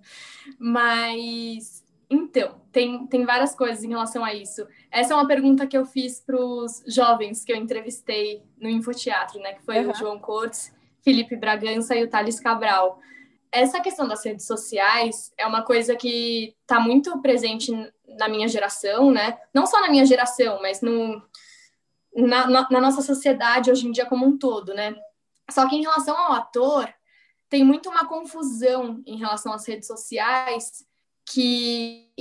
[0.58, 4.68] Mas então, tem, tem várias coisas em relação a isso.
[4.90, 9.40] Essa é uma pergunta que eu fiz para os jovens que eu entrevistei no Infoteatro,
[9.40, 9.54] né?
[9.54, 9.92] Que foi uhum.
[9.92, 13.00] o João Cortes, Felipe Bragança e o Thales Cabral.
[13.52, 17.72] Essa questão das redes sociais é uma coisa que está muito presente
[18.18, 19.38] na minha geração, né?
[19.54, 21.22] Não só na minha geração, mas no,
[22.16, 24.96] na, na, na nossa sociedade hoje em dia como um todo, né?
[25.50, 26.88] Só que em relação ao ator,
[27.50, 30.86] tem muito uma confusão em relação às redes sociais
[31.26, 32.12] que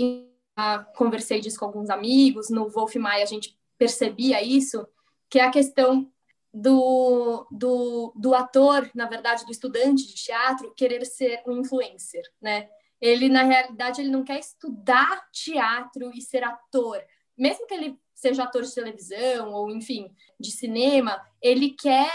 [0.97, 4.87] conversei disso com alguns amigos, no Wolf Maia a gente percebia isso,
[5.31, 6.11] que é a questão
[6.61, 12.69] do, do, do ator, na verdade, do estudante de teatro, querer ser um influencer, né?
[13.01, 17.01] Ele, na realidade, ele não quer estudar teatro e ser ator.
[17.37, 22.11] Mesmo que ele seja ator de televisão ou, enfim, de cinema, ele quer,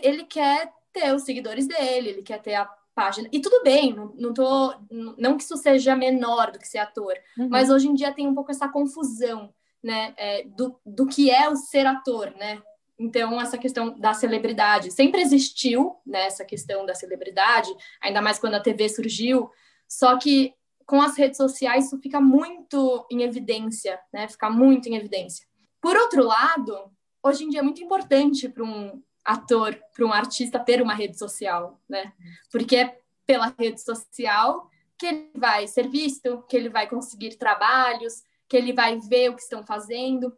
[0.00, 3.28] ele quer ter os seguidores dele, ele quer ter a página.
[3.30, 4.74] E tudo bem, não, não tô.
[5.18, 7.48] Não que isso seja menor do que ser ator, uhum.
[7.50, 10.14] mas hoje em dia tem um pouco essa confusão, né?
[10.16, 12.62] É, do, do que é o ser ator, né?
[12.98, 16.26] Então, essa questão da celebridade sempre existiu, né?
[16.26, 17.68] Essa questão da celebridade,
[18.00, 19.50] ainda mais quando a TV surgiu,
[19.88, 20.54] só que
[20.86, 24.28] com as redes sociais isso fica muito em evidência, né?
[24.28, 25.46] Fica muito em evidência.
[25.80, 26.90] Por outro lado,
[27.22, 31.18] hoje em dia é muito importante para um ator, para um artista ter uma rede
[31.18, 32.12] social, né?
[32.50, 38.22] Porque é pela rede social que ele vai ser visto, que ele vai conseguir trabalhos,
[38.48, 40.36] que ele vai ver o que estão fazendo.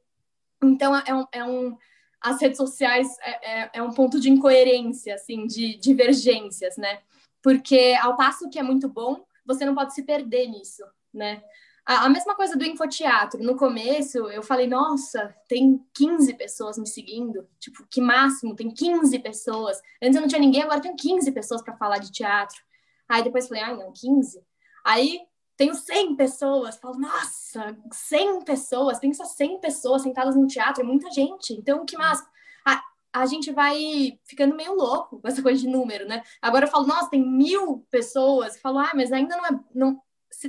[0.62, 1.76] Então, é um, é um
[2.20, 7.00] as redes sociais é, é, é, um ponto de incoerência, assim, de divergências, né?
[7.42, 11.42] Porque ao passo que é muito bom, você não pode se perder nisso, né?
[11.86, 13.40] A, mesma coisa do infoteatro.
[13.40, 17.48] No começo, eu falei, nossa, tem 15 pessoas me seguindo.
[17.60, 19.80] Tipo, que máximo, tem 15 pessoas.
[20.02, 22.60] Antes eu não tinha ninguém, agora tem 15 pessoas para falar de teatro.
[23.08, 24.42] Aí depois falei, ai, não, 15.
[24.84, 25.20] Aí
[25.56, 26.76] tenho 100 pessoas.
[26.76, 28.98] Falo, nossa, 100 pessoas.
[28.98, 31.52] Pensa 100 pessoas sentadas no teatro, é muita gente.
[31.52, 32.28] Então, que máximo.
[32.64, 36.22] A, a gente vai ficando meio louco com essa coisa de número, né?
[36.42, 38.54] Agora eu falo, nossa, tem mil pessoas.
[38.54, 39.60] Eu falo, ah, mas ainda não é.
[39.74, 40.02] Não,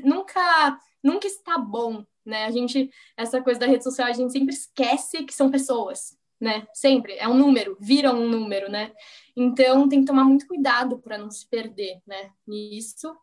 [0.04, 2.46] nunca nunca está bom, né?
[2.46, 6.68] A gente, essa coisa da rede social, a gente sempre esquece que são pessoas, né?
[6.74, 8.92] Sempre, é um número, vira um número, né?
[9.36, 12.32] Então tem que tomar muito cuidado para não se perder, né?
[12.46, 13.16] Nisso.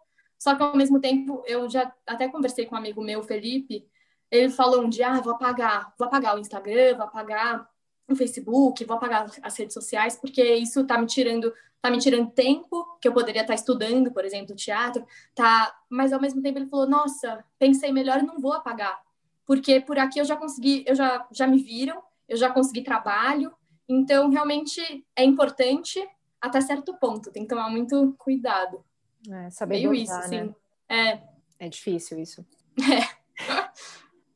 [0.44, 3.88] Só que ao mesmo tempo, eu já até conversei com um amigo meu, Felipe,
[4.30, 7.66] ele falou um dia, ah, vou apagar, vou apagar o Instagram, vou apagar
[8.06, 12.30] o Facebook, vou apagar as redes sociais, porque isso está me tirando tá me tirando
[12.30, 16.58] tempo que eu poderia estar tá estudando, por exemplo, teatro, tá, mas ao mesmo tempo
[16.58, 19.00] ele falou: "Nossa, pensei melhor e não vou apagar,
[19.46, 23.50] porque por aqui eu já consegui, eu já já me viram, eu já consegui trabalho,
[23.88, 26.06] então realmente é importante
[26.38, 28.84] até certo ponto, tem que tomar muito cuidado".
[29.30, 30.44] É, saber Meio dosar, isso, né?
[30.44, 30.54] sim.
[30.88, 31.22] É.
[31.58, 32.44] É difícil isso.
[33.36, 33.70] É.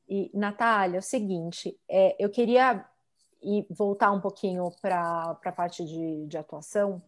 [0.09, 2.85] E, Natália, é o seguinte, é, eu queria
[3.43, 7.01] e voltar um pouquinho para a parte de, de atuação,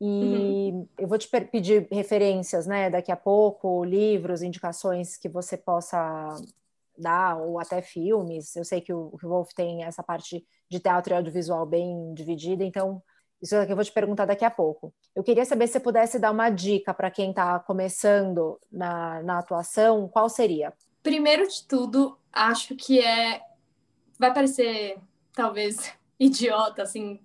[0.00, 0.88] E uhum.
[0.98, 6.36] eu vou te pedir referências, né, daqui a pouco, livros, indicações que você possa
[6.96, 8.54] dar, ou até filmes.
[8.54, 12.12] Eu sei que o, que o Wolf tem essa parte de teatro e audiovisual bem
[12.14, 13.02] dividida, então
[13.40, 14.92] isso é que eu vou te perguntar daqui a pouco.
[15.14, 19.38] Eu queria saber se você pudesse dar uma dica para quem está começando na, na
[19.38, 20.72] atuação, qual seria?
[21.02, 23.42] Primeiro de tudo, acho que é.
[24.18, 24.98] Vai parecer
[25.32, 27.20] talvez idiota, assim,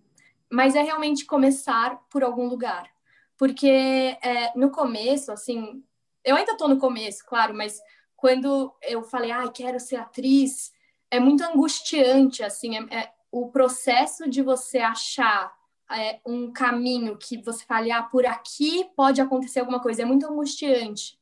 [0.52, 2.88] mas é realmente começar por algum lugar.
[3.36, 3.68] Porque
[4.22, 5.84] é, no começo, assim,
[6.24, 7.82] eu ainda estou no começo, claro, mas
[8.16, 10.72] quando eu falei, ai, ah, quero ser atriz,
[11.10, 15.52] é muito angustiante, assim, é, é o processo de você achar
[15.94, 20.26] é, um caminho que você fale, ah, por aqui pode acontecer alguma coisa, é muito
[20.26, 21.18] angustiante.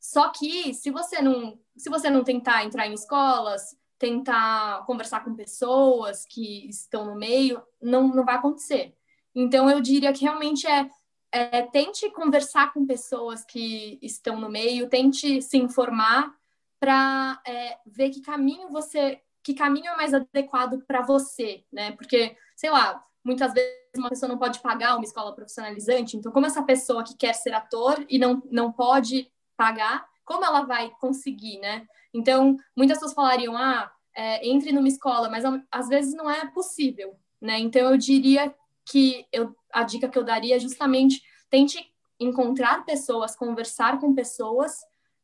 [0.00, 5.34] Só que se você não, se você não tentar entrar em escolas, tentar conversar com
[5.34, 8.96] pessoas que estão no meio, não, não vai acontecer.
[9.34, 10.90] Então eu diria que realmente é,
[11.30, 16.34] é tente conversar com pessoas que estão no meio, tente se informar
[16.80, 21.92] para é, ver que caminho você, que caminho é mais adequado para você, né?
[21.92, 26.46] Porque sei lá, muitas vezes uma pessoa não pode pagar uma escola profissionalizante, então como
[26.46, 31.58] essa pessoa que quer ser ator e não, não pode pagar, como ela vai conseguir,
[31.58, 31.86] né?
[32.14, 37.16] Então, muitas pessoas falariam, ah, é, entre numa escola, mas às vezes não é possível,
[37.40, 37.58] né?
[37.58, 38.54] Então, eu diria
[38.84, 44.80] que eu, a dica que eu daria é justamente tente encontrar pessoas, conversar com pessoas,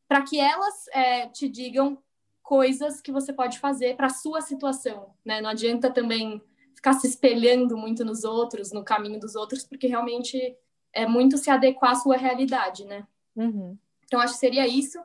[0.06, 1.98] para que elas é, te digam
[2.42, 5.40] coisas que você pode fazer para a sua situação, né?
[5.40, 6.42] Não adianta também
[6.78, 10.56] ficar se espelhando muito nos outros, no caminho dos outros, porque realmente
[10.92, 13.04] é muito se adequar à sua realidade, né?
[13.34, 13.76] Uhum.
[14.04, 14.98] Então, acho que seria isso.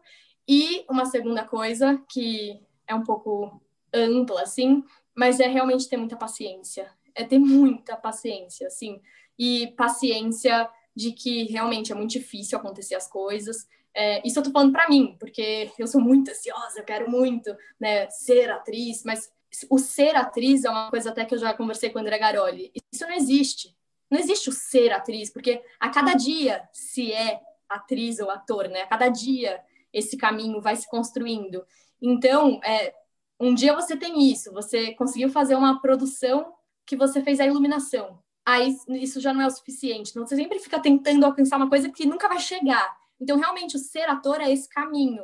[0.47, 3.59] E uma segunda coisa, que é um pouco
[3.91, 4.83] ampla, assim,
[5.15, 6.91] mas é realmente ter muita paciência.
[7.15, 9.01] É ter muita paciência, assim.
[9.37, 13.67] E paciência de que realmente é muito difícil acontecer as coisas.
[13.95, 17.55] É, isso eu tô falando para mim, porque eu sou muito ansiosa, eu quero muito
[17.79, 19.31] né, ser atriz, mas
[19.69, 22.71] o ser atriz é uma coisa até que eu já conversei com o André Garoli.
[22.91, 23.75] Isso não existe.
[24.09, 28.81] Não existe o ser atriz, porque a cada dia se é atriz ou ator, né?
[28.81, 29.61] A cada dia
[29.91, 31.63] esse caminho vai se construindo.
[32.01, 32.93] Então, é,
[33.39, 36.53] um dia você tem isso, você conseguiu fazer uma produção
[36.85, 38.19] que você fez a iluminação.
[38.45, 40.11] Aí isso já não é o suficiente.
[40.11, 42.95] Então, você sempre fica tentando alcançar uma coisa que nunca vai chegar.
[43.19, 45.23] Então, realmente, o ser ator é esse caminho.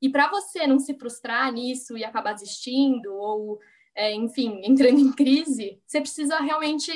[0.00, 3.60] E para você não se frustrar nisso e acabar desistindo, ou,
[3.94, 6.90] é, enfim, entrando em crise, você precisa realmente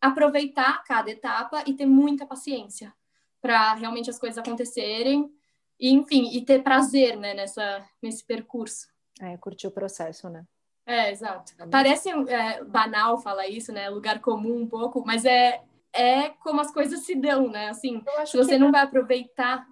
[0.00, 2.94] aproveitar cada etapa e ter muita paciência
[3.40, 5.30] para realmente as coisas acontecerem.
[5.78, 8.86] E, enfim, e ter prazer né, nessa, nesse percurso.
[9.18, 10.44] É, curtir o processo, né?
[10.86, 11.52] É, exato.
[11.70, 13.88] Parece é, banal falar isso, né?
[13.88, 15.62] Lugar comum um pouco, mas é,
[15.92, 17.68] é como as coisas se dão, né?
[17.68, 19.66] Assim, se você não vai aproveitar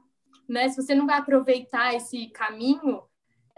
[0.49, 0.69] né?
[0.69, 3.03] Se você não vai aproveitar esse caminho,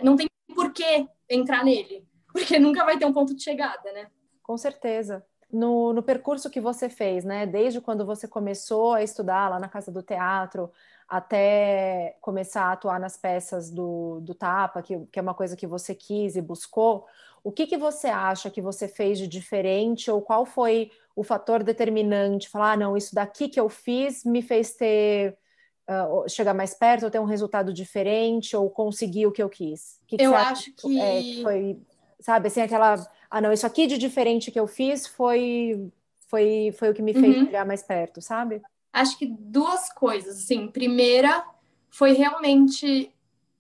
[0.03, 4.09] não tem por que entrar nele, porque nunca vai ter um ponto de chegada, né?
[4.43, 5.25] Com certeza.
[5.53, 7.47] No, no percurso que você fez, né?
[7.47, 10.71] Desde quando você começou a estudar lá na Casa do Teatro,
[11.09, 15.67] até começar a atuar nas peças do, do Tapa, que, que é uma coisa que
[15.67, 17.05] você quis e buscou,
[17.43, 21.63] o que, que você acha que você fez de diferente ou qual foi o fator
[21.63, 22.49] determinante?
[22.49, 25.37] Falar, ah, não, isso daqui que eu fiz me fez ter
[25.91, 29.99] uh, chegar mais perto, ou ter um resultado diferente, ou conseguir o que eu quis?
[30.07, 31.01] Que que eu acho que...
[31.01, 31.79] É, que foi,
[32.21, 32.95] sabe, assim, aquela...
[33.29, 35.91] Ah, não, isso aqui de diferente que eu fiz foi,
[36.29, 37.45] foi, foi o que me fez uhum.
[37.47, 38.63] chegar mais perto, sabe?
[38.93, 40.69] Acho que duas coisas, assim.
[40.69, 41.45] Primeira
[41.89, 43.13] foi realmente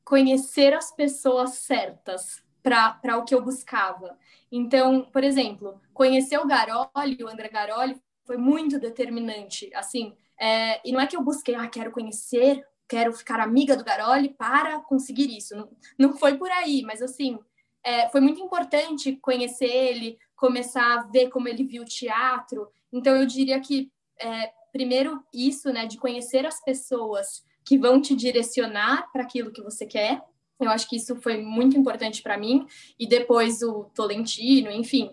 [0.05, 4.19] conhecer as pessoas certas para o que eu buscava.
[4.51, 9.71] Então, por exemplo, conhecer o Garoli, o André Garoli, foi muito determinante.
[9.75, 13.85] Assim, é, e não é que eu busquei, ah, quero conhecer, quero ficar amiga do
[13.85, 15.55] Garoli para conseguir isso.
[15.55, 17.39] Não, não foi por aí, mas assim,
[17.85, 22.69] é, foi muito importante conhecer ele, começar a ver como ele viu o teatro.
[22.93, 28.17] Então, eu diria que, é, primeiro, isso, né, de conhecer as pessoas que vão te
[28.17, 30.23] direcionar para aquilo que você quer.
[30.59, 32.67] Eu acho que isso foi muito importante para mim.
[32.99, 35.11] E depois o Tolentino, enfim.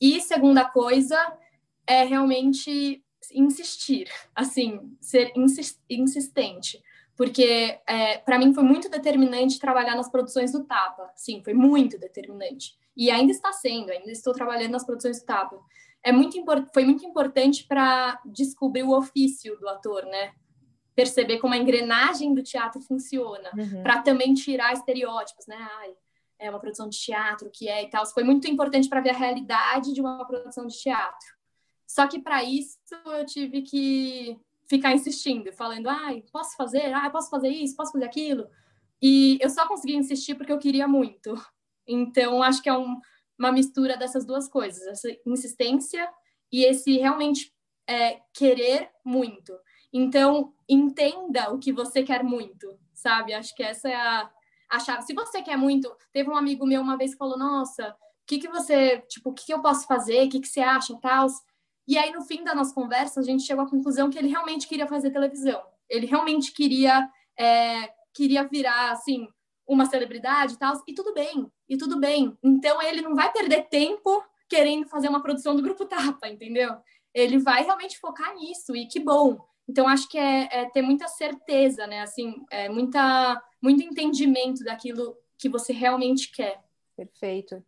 [0.00, 1.16] E segunda coisa
[1.86, 3.02] é realmente
[3.34, 5.32] insistir, assim, ser
[5.88, 6.82] insistente.
[7.16, 11.10] Porque é, para mim foi muito determinante trabalhar nas produções do Tapa.
[11.14, 12.74] Sim, foi muito determinante.
[12.96, 15.58] E ainda está sendo, ainda estou trabalhando nas produções do Tapa.
[16.02, 16.42] É muito
[16.74, 20.32] foi muito importante para descobrir o ofício do ator, né?
[20.94, 23.82] Perceber como a engrenagem do teatro funciona, uhum.
[23.82, 25.56] para também tirar estereótipos, né?
[25.78, 25.94] Ai,
[26.38, 28.04] é uma produção de teatro, que é e tal.
[28.06, 31.28] Foi muito importante para ver a realidade de uma produção de teatro.
[31.92, 37.28] Só que para isso eu tive que ficar insistindo, falando, ai, posso fazer, ai, posso
[37.28, 38.48] fazer isso, posso fazer aquilo.
[39.02, 41.34] E eu só consegui insistir porque eu queria muito.
[41.86, 42.98] Então, acho que é um,
[43.38, 46.08] uma mistura dessas duas coisas, essa insistência
[46.50, 47.52] e esse realmente
[47.86, 49.52] é, querer muito.
[49.92, 53.34] Então, entenda o que você quer muito, sabe?
[53.34, 54.30] Acho que essa é a,
[54.70, 55.02] a chave.
[55.02, 58.38] Se você quer muito, teve um amigo meu uma vez que falou: Nossa, o que,
[58.38, 60.24] que você, tipo, o que, que eu posso fazer?
[60.24, 60.98] O que, que você acha?
[60.98, 61.26] Tal.
[61.86, 64.68] E aí, no fim da nossa conversa, a gente chegou à conclusão que ele realmente
[64.68, 65.60] queria fazer televisão.
[65.88, 67.08] Ele realmente queria,
[67.38, 69.28] é, queria virar, assim,
[69.66, 70.80] uma celebridade e tal.
[70.86, 72.36] E tudo bem, e tudo bem.
[72.42, 76.76] Então, ele não vai perder tempo querendo fazer uma produção do Grupo Tapa, entendeu?
[77.14, 79.38] Ele vai realmente focar nisso, e que bom.
[79.68, 82.00] Então, acho que é, é ter muita certeza, né?
[82.00, 86.62] Assim, é muita, muito entendimento daquilo que você realmente quer.
[86.96, 87.64] Perfeito.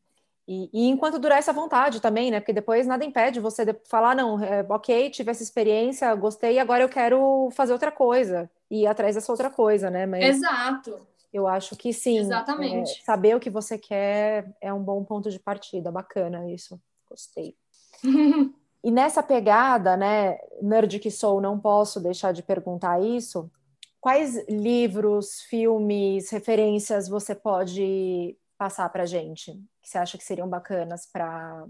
[0.46, 2.38] E, e, enquanto durar essa vontade também, né?
[2.38, 6.82] Porque depois nada impede você de falar, não, é, ok, tive essa experiência, gostei, agora
[6.82, 8.50] eu quero fazer outra coisa.
[8.70, 10.04] E ir atrás dessa outra coisa, né?
[10.04, 11.06] Mas Exato.
[11.32, 12.18] Eu acho que sim.
[12.18, 13.00] Exatamente.
[13.00, 15.90] É, saber o que você quer é um bom ponto de partida.
[15.90, 16.80] Bacana isso.
[17.08, 17.56] Gostei.
[18.84, 23.50] E nessa pegada, né, nerd que sou, não posso deixar de perguntar isso.
[23.98, 29.52] Quais livros, filmes, referências você pode passar para gente
[29.82, 31.66] que você acha que seriam bacanas para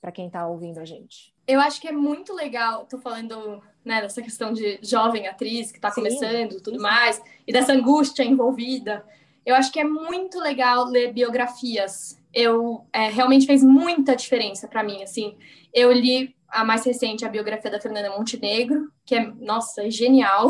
[0.00, 1.34] para quem está ouvindo a gente?
[1.46, 5.78] Eu acho que é muito legal, tô falando né, dessa questão de jovem atriz que
[5.78, 9.04] está começando tudo mais, e dessa angústia envolvida.
[9.44, 12.16] Eu acho que é muito legal ler biografias.
[12.32, 15.02] Eu é, realmente fez muita diferença para mim.
[15.02, 15.36] Assim,
[15.74, 20.48] eu li a mais recente, a biografia da Fernanda Montenegro, que é, nossa, é genial.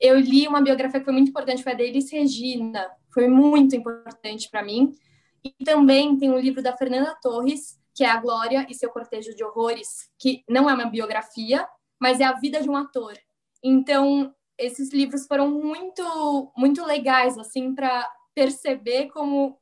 [0.00, 3.74] Eu li uma biografia que foi muito importante, foi a da Elis Regina, foi muito
[3.76, 4.94] importante para mim.
[5.42, 9.34] E também tem um livro da Fernanda Torres, que é A Glória e seu Cortejo
[9.34, 11.68] de Horrores, que não é uma biografia,
[11.98, 13.16] mas é a vida de um ator.
[13.62, 19.58] Então, esses livros foram muito muito legais assim para perceber como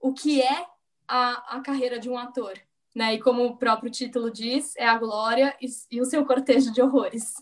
[0.00, 0.66] o que é
[1.06, 2.58] a, a carreira de um ator
[2.94, 3.14] né?
[3.14, 6.82] E como o próprio título diz, é a glória e, e, o seu cortejo de
[6.82, 7.34] horrores.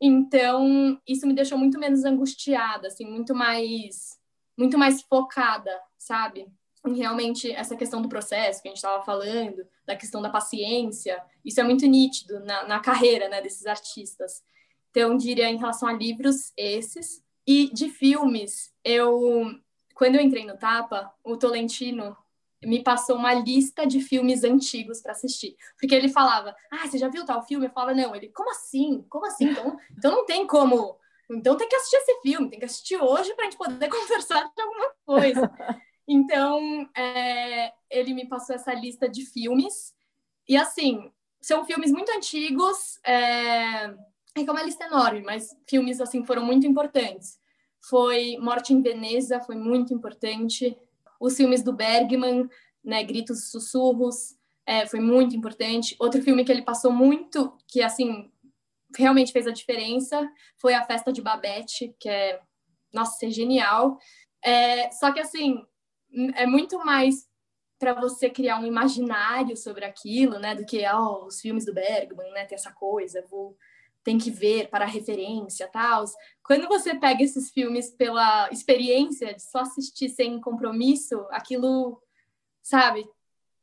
[0.00, 4.16] Então, isso me deixou muito menos angustiada, assim, muito mais
[4.58, 6.46] muito mais focada, sabe?
[6.94, 11.60] Realmente essa questão do processo que a gente estava falando, da questão da paciência, isso
[11.60, 14.42] é muito nítido na, na carreira, né, desses artistas.
[14.90, 17.22] Então, diria em relação a livros, esses.
[17.46, 19.50] E de filmes, eu
[19.96, 22.14] quando eu entrei no Tapa, o Tolentino
[22.62, 25.56] me passou uma lista de filmes antigos para assistir.
[25.80, 27.66] Porque ele falava, ah, você já viu tal filme?
[27.66, 28.14] Eu falava, não.
[28.14, 29.04] Ele, como assim?
[29.08, 29.46] Como assim?
[29.46, 30.98] Então, então não tem como.
[31.30, 34.50] Então tem que assistir esse filme, tem que assistir hoje para a gente poder conversar
[34.54, 35.50] de alguma coisa.
[36.08, 39.94] Então, é, ele me passou essa lista de filmes.
[40.48, 42.98] E assim, são filmes muito antigos.
[43.04, 43.86] É,
[44.34, 47.38] é é uma lista enorme, mas filmes assim foram muito importantes.
[47.80, 50.76] Foi Morte em Veneza, foi muito importante
[51.20, 52.48] os filmes do Bergman,
[52.84, 55.96] né, Gritos e Sussurros, é, foi muito importante.
[55.98, 58.30] Outro filme que ele passou muito, que assim
[58.96, 62.40] realmente fez a diferença, foi A Festa de Babette, que é,
[62.92, 63.98] nossa, é genial.
[64.44, 65.64] É, só que assim,
[66.34, 67.26] é muito mais
[67.78, 72.32] para você criar um imaginário sobre aquilo, né, do que oh, os filmes do Bergman,
[72.32, 73.56] né, tem essa coisa, vou
[74.02, 76.04] tem que ver para referência, tal.
[76.44, 82.00] Quando você pega esses filmes pela experiência de só assistir sem compromisso, aquilo,
[82.62, 83.04] sabe,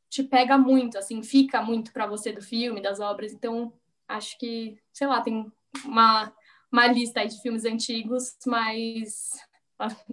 [0.10, 3.32] te pega muito, assim, fica muito para você do filme, das obras.
[3.32, 3.72] Então,
[4.06, 5.50] acho que, sei lá, tem
[5.86, 6.34] uma,
[6.70, 9.32] uma lista de filmes antigos, mas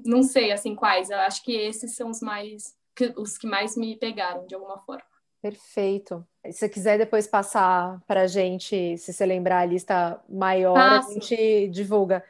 [0.05, 1.11] não sei, assim, quais.
[1.11, 2.75] Eu acho que esses são os mais,
[3.16, 5.03] os que mais me pegaram, de alguma forma.
[5.43, 6.27] Perfeito.
[6.45, 11.01] Se você quiser depois passar para a gente, se você lembrar a lista maior, a
[11.12, 12.23] gente divulga.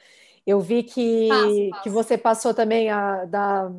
[0.46, 1.82] Eu vi que, passo, passo.
[1.82, 3.70] que você passou também a, da,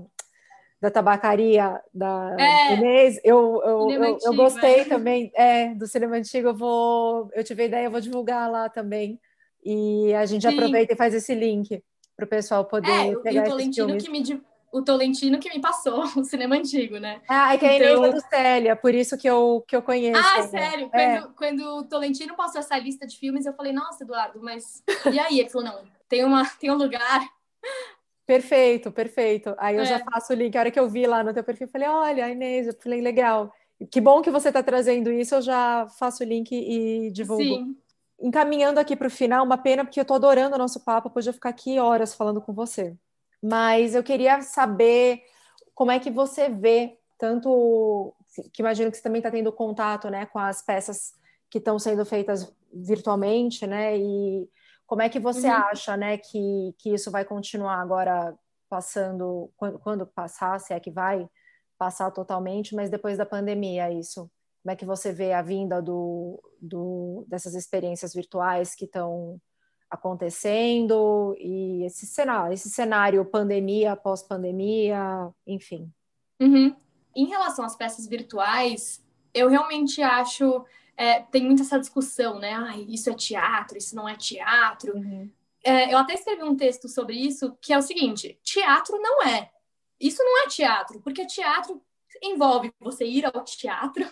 [0.82, 3.20] da tabacaria da é, Inês.
[3.24, 4.86] Eu, eu, eu, antigo, eu, gostei é.
[4.86, 6.50] também é, do cinema antigo.
[6.50, 9.20] Eu vou, eu tive a ideia, eu vou divulgar lá também.
[9.64, 10.54] E a gente Sim.
[10.54, 11.82] aproveita e faz esse link
[12.22, 14.42] para o pessoal poder é, pegar e o Tolentino que me
[14.72, 17.22] o Tolentino que me passou o cinema antigo, né?
[17.28, 18.04] Ah, é que é então...
[18.04, 20.22] a Inês do Célia, por isso que eu, que eu conheço.
[20.24, 20.90] Ah, sério?
[20.94, 21.20] É.
[21.20, 25.20] Quando, quando o Tolentino passou essa lista de filmes, eu falei, nossa, Eduardo, mas e
[25.20, 25.40] aí?
[25.40, 27.28] Ele falou, não, tem, uma, tem um lugar.
[28.24, 29.54] Perfeito, perfeito.
[29.58, 29.86] Aí eu é.
[29.86, 30.56] já faço o link.
[30.56, 32.74] A hora que eu vi lá no teu perfil, eu falei, olha, a Inês, eu
[32.80, 33.52] falei, legal.
[33.92, 37.44] Que bom que você está trazendo isso, eu já faço o link e divulgo.
[37.44, 37.76] Sim.
[38.22, 41.34] Encaminhando aqui para o final, uma pena, porque eu estou adorando o nosso papo, podia
[41.34, 42.96] ficar aqui horas falando com você
[43.42, 45.24] mas eu queria saber
[45.74, 48.14] como é que você vê, tanto
[48.54, 51.14] que imagino que você também está tendo contato né, com as peças
[51.50, 53.98] que estão sendo feitas virtualmente, né?
[53.98, 54.48] E
[54.86, 55.54] Como é que você uhum.
[55.54, 58.38] acha, né, que, que isso vai continuar agora
[58.70, 61.28] passando, quando, quando passar, se é que vai
[61.78, 64.30] passar totalmente, mas depois da pandemia, isso?
[64.64, 69.40] Como é que você vê a vinda do, do dessas experiências virtuais que estão
[69.90, 75.92] acontecendo e esse cenário, esse cenário pandemia, pós-pandemia, enfim.
[76.40, 76.74] Uhum.
[77.14, 79.04] Em relação às peças virtuais,
[79.34, 80.64] eu realmente acho
[80.96, 82.54] é, tem muita essa discussão, né?
[82.54, 84.96] Ah, isso é teatro, isso não é teatro.
[84.96, 85.30] Uhum.
[85.64, 89.52] É, eu até escrevi um texto sobre isso, que é o seguinte: teatro não é.
[90.00, 91.82] Isso não é teatro, porque teatro
[92.22, 94.06] envolve você ir ao teatro,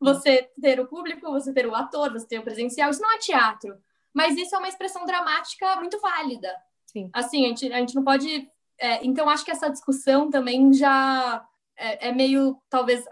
[0.00, 2.90] você ter o público, você ter o ator, você ter o presencial.
[2.90, 3.76] Isso não é teatro.
[4.12, 6.54] Mas isso é uma expressão dramática muito válida.
[6.86, 7.08] Sim.
[7.12, 8.48] Assim, a gente, a gente não pode.
[8.78, 11.46] É, então, acho que essa discussão também já
[11.76, 13.04] é, é meio, talvez,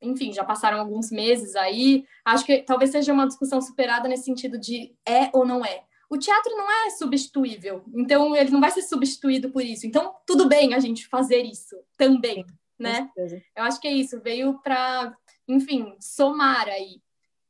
[0.00, 2.06] enfim, já passaram alguns meses aí.
[2.24, 6.18] Acho que talvez seja uma discussão superada nesse sentido de é ou não é o
[6.18, 9.86] teatro não é substituível, então ele não vai ser substituído por isso.
[9.86, 13.10] Então, tudo bem a gente fazer isso também, Sim, né?
[13.56, 15.14] Eu acho que é isso, veio para,
[15.46, 17.00] enfim, somar aí.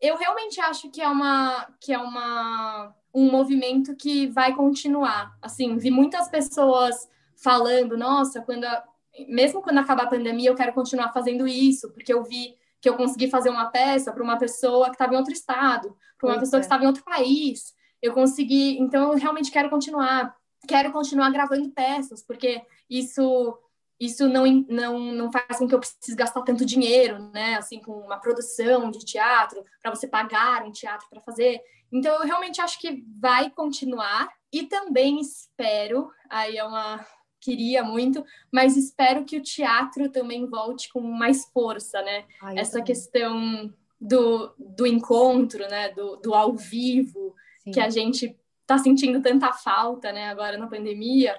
[0.01, 5.37] Eu realmente acho que é uma que é uma um movimento que vai continuar.
[5.43, 7.09] Assim, vi muitas pessoas
[7.43, 8.85] falando, nossa, quando a,
[9.29, 12.97] mesmo quando acabar a pandemia, eu quero continuar fazendo isso, porque eu vi que eu
[12.97, 16.41] consegui fazer uma peça para uma pessoa que estava em outro estado, para uma pois
[16.41, 16.61] pessoa é.
[16.61, 20.35] que estava em outro país eu consegui, então eu realmente quero continuar,
[20.67, 23.59] quero continuar gravando peças, porque isso
[24.01, 27.57] isso não, não, não faz com que eu precise gastar tanto dinheiro, né?
[27.57, 31.61] Assim, com uma produção de teatro, para você pagar um teatro para fazer.
[31.93, 37.05] Então, eu realmente acho que vai continuar e também espero, aí é uma.
[37.43, 38.23] Queria muito,
[38.53, 42.25] mas espero que o teatro também volte com mais força, né?
[42.43, 42.87] Ai, Essa também.
[42.87, 45.89] questão do, do encontro, né?
[45.91, 47.35] Do, do ao vivo,
[47.65, 47.71] Sim.
[47.71, 51.39] que a gente está sentindo tanta falta, né, agora na pandemia.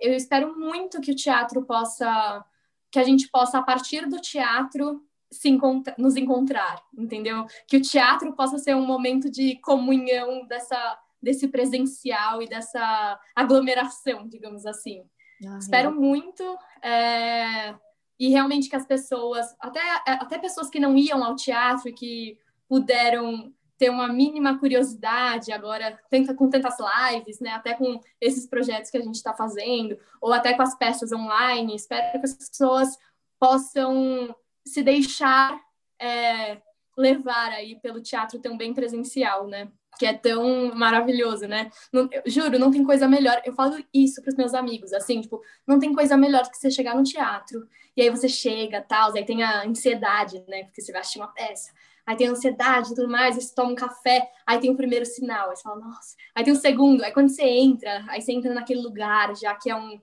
[0.00, 2.44] Eu espero muito que o teatro possa,
[2.90, 7.46] que a gente possa, a partir do teatro, se encontra, nos encontrar, entendeu?
[7.66, 14.26] Que o teatro possa ser um momento de comunhão dessa, desse presencial e dessa aglomeração,
[14.28, 15.04] digamos assim.
[15.46, 15.92] Ah, espero é.
[15.92, 16.42] muito.
[16.82, 17.74] É,
[18.18, 22.38] e realmente que as pessoas, até, até pessoas que não iam ao teatro e que
[22.68, 27.52] puderam ter uma mínima curiosidade agora, tenta, com tantas lives, né?
[27.52, 31.74] Até com esses projetos que a gente está fazendo, ou até com as peças online.
[31.74, 32.98] Espero que as pessoas
[33.38, 35.58] possam se deixar
[35.98, 36.60] é,
[36.94, 39.72] levar aí pelo teatro também presencial, né?
[39.98, 41.70] Que é tão maravilhoso, né?
[41.90, 43.40] Não, eu, juro, não tem coisa melhor.
[43.46, 46.70] Eu falo isso para os meus amigos, assim, tipo, não tem coisa melhor que você
[46.70, 47.66] chegar no teatro
[47.96, 50.64] e aí você chega, tal, aí tem a ansiedade, né?
[50.64, 51.72] Porque você vai assistir uma peça
[52.10, 55.06] aí tem ansiedade e tudo mais, aí você toma um café, aí tem o primeiro
[55.06, 58.32] sinal, aí você fala, nossa, aí tem o segundo, aí quando você entra, aí você
[58.32, 60.00] entra naquele lugar, já que é um,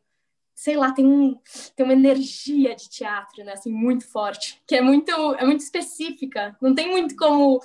[0.55, 1.37] sei lá, tem, um,
[1.75, 6.55] tem uma energia de teatro, né, assim, muito forte, que é muito, é muito específica,
[6.61, 7.59] não tem muito como,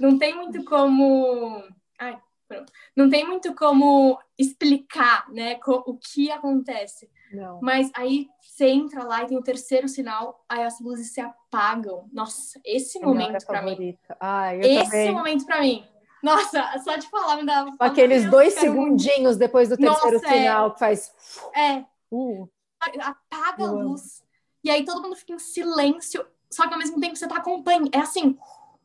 [0.00, 1.62] não tem muito como,
[1.98, 2.18] ai,
[2.48, 7.60] pronto, não tem muito como explicar, né, o que acontece, não.
[7.62, 12.08] Mas aí você entra lá e tem o terceiro sinal, aí as luzes se apagam.
[12.12, 13.98] Nossa, esse é momento para mim.
[14.20, 15.12] Ah, esse também.
[15.12, 15.86] momento para mim.
[16.22, 17.66] Nossa, só de falar me dá.
[17.80, 20.38] Aqueles dois segundinhos depois do terceiro Nossa, é.
[20.38, 20.70] sinal é.
[20.70, 21.12] que faz.
[21.54, 21.84] É.
[22.10, 22.48] Uh.
[22.80, 24.22] Apaga a luz.
[24.62, 26.24] E aí todo mundo fica em silêncio.
[26.48, 27.90] Só que ao mesmo tempo você tá acompanhando.
[27.92, 28.38] É assim.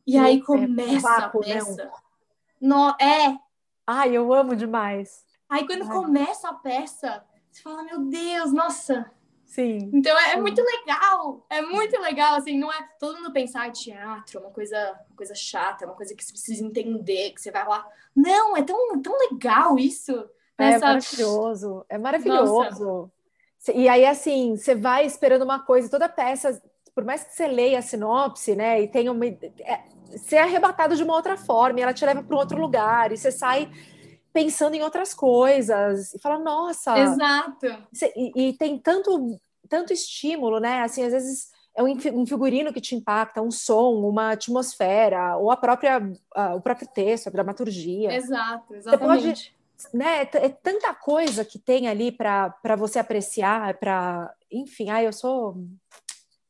[0.06, 1.84] E aí começa é, vapo, a peça.
[1.84, 1.90] Né?
[2.60, 3.38] No, é.
[3.86, 5.24] Ai, eu amo demais.
[5.48, 5.88] Aí quando Ai.
[5.88, 9.10] começa a peça, você fala, meu Deus, nossa.
[9.48, 9.90] Sim.
[9.94, 14.38] Então é, é, muito legal, é muito legal, assim, não é todo mundo pensar teatro,
[14.38, 14.76] é uma coisa,
[15.08, 17.86] uma coisa chata, é uma coisa que você precisa entender, que você vai lá.
[18.14, 20.12] Não, é tão, tão legal isso.
[20.58, 20.86] É Essa...
[20.86, 22.84] maravilhoso, é maravilhoso.
[22.84, 23.72] Nossa.
[23.72, 26.62] E aí, assim, você vai esperando uma coisa, toda peça,
[26.94, 29.24] por mais que você leia a sinopse, né, e tenha uma.
[29.24, 32.60] É, você é arrebatado de uma outra forma, e ela te leva para um outro
[32.60, 33.70] lugar, e você sai
[34.42, 36.98] pensando em outras coisas e fala, nossa.
[36.98, 37.66] Exato.
[38.16, 40.82] E, e, tem tanto, tanto estímulo, né?
[40.82, 45.56] Assim, às vezes é um, figurino que te impacta, um som, uma atmosfera, ou a
[45.56, 48.12] própria, uh, o próprio texto, a dramaturgia.
[48.12, 49.52] Exato, exatamente.
[49.76, 54.32] Você pode, né, é tanta coisa que tem ali para você apreciar, para.
[54.50, 55.56] Enfim, ah, eu sou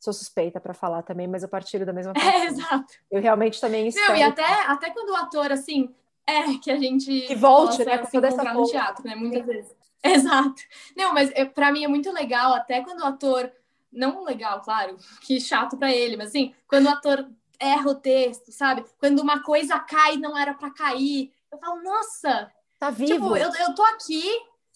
[0.01, 2.29] sou suspeita para falar também, mas eu partilho da mesma coisa.
[2.39, 2.95] É, exato.
[3.11, 4.13] Eu realmente também espero.
[4.13, 5.93] Não, e até, até quando o ator, assim,
[6.29, 7.23] é, que a gente.
[7.23, 8.05] Que volte, né?
[8.05, 9.15] Se encontrar no teatro, né?
[9.15, 9.77] Muitas vezes.
[10.03, 10.63] Exato.
[10.97, 13.51] Não, mas é, para mim é muito legal, até quando o ator.
[13.91, 17.27] Não legal, claro, que chato para ele, mas assim, quando o ator
[17.59, 18.85] erra o texto, sabe?
[18.99, 21.33] Quando uma coisa cai não era para cair.
[21.51, 23.13] Eu falo, nossa, Tá vivo.
[23.13, 24.23] Tipo, eu, eu tô aqui,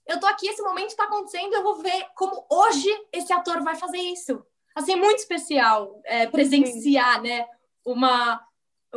[0.06, 3.76] eu tô aqui, esse momento tá acontecendo, eu vou ver como hoje esse ator vai
[3.76, 4.44] fazer isso.
[4.74, 7.28] Assim, é muito especial é, presenciar, Sim.
[7.28, 7.46] né?
[7.84, 8.40] Uma,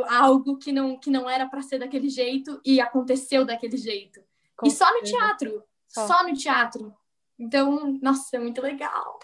[0.03, 4.21] algo que não, que não era para ser daquele jeito e aconteceu daquele jeito.
[4.55, 5.63] Com e só no teatro.
[5.87, 6.07] Só.
[6.07, 6.93] só no teatro.
[7.39, 9.19] Então, nossa, é muito legal.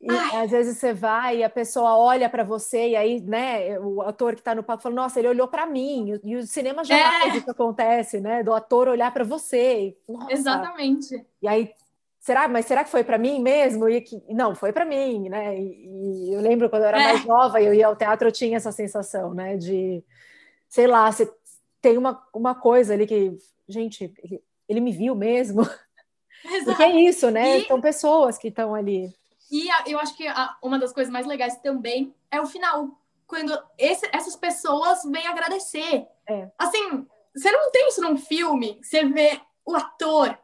[0.00, 0.44] E Ai.
[0.44, 4.34] às vezes você vai e a pessoa olha para você, e aí, né, o ator
[4.34, 6.20] que está no palco fala, nossa, ele olhou para mim.
[6.22, 7.36] E o cinema já é.
[7.36, 8.42] isso acontece, né?
[8.42, 9.96] Do ator olhar para você.
[10.08, 10.32] Nossa.
[10.32, 11.26] Exatamente.
[11.40, 11.72] E aí,
[12.26, 13.88] será, mas será que foi para mim mesmo?
[13.88, 15.56] E que, não, foi para mim, né?
[15.56, 15.86] E,
[16.28, 17.04] e, eu lembro quando eu era é.
[17.04, 19.56] mais nova e eu ia ao teatro, eu tinha essa sensação, né?
[19.56, 20.02] De,
[20.68, 21.32] sei lá, você
[21.80, 25.62] tem uma, uma coisa ali que, gente, ele, ele me viu mesmo.
[26.44, 26.64] Exato.
[26.64, 27.58] Porque é isso, né?
[27.58, 27.66] E...
[27.68, 29.08] São pessoas que estão ali.
[29.48, 32.90] E a, eu acho que a, uma das coisas mais legais também é o final,
[33.24, 36.04] quando esse, essas pessoas vêm agradecer.
[36.28, 36.50] É.
[36.58, 40.36] Assim, você não tem isso num filme, você vê o ator,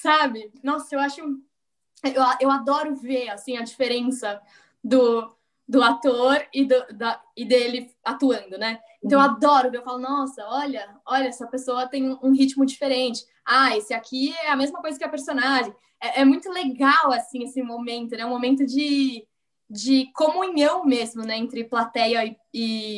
[0.00, 0.52] sabe?
[0.62, 1.20] Nossa, eu acho.
[1.20, 4.40] Eu, eu adoro ver assim a diferença
[4.82, 5.34] do,
[5.66, 8.78] do ator e, do, da, e dele atuando, né?
[9.02, 9.32] Então eu uhum.
[9.32, 13.24] adoro ver, eu falo, nossa, olha, olha, essa pessoa tem um ritmo diferente.
[13.44, 17.42] Ah, esse aqui é a mesma coisa que a personagem é, é, muito legal, assim,
[17.42, 18.24] esse momento, né?
[18.24, 19.26] Um momento de,
[19.68, 21.36] de comunhão mesmo, né?
[21.36, 22.36] Entre plateia e,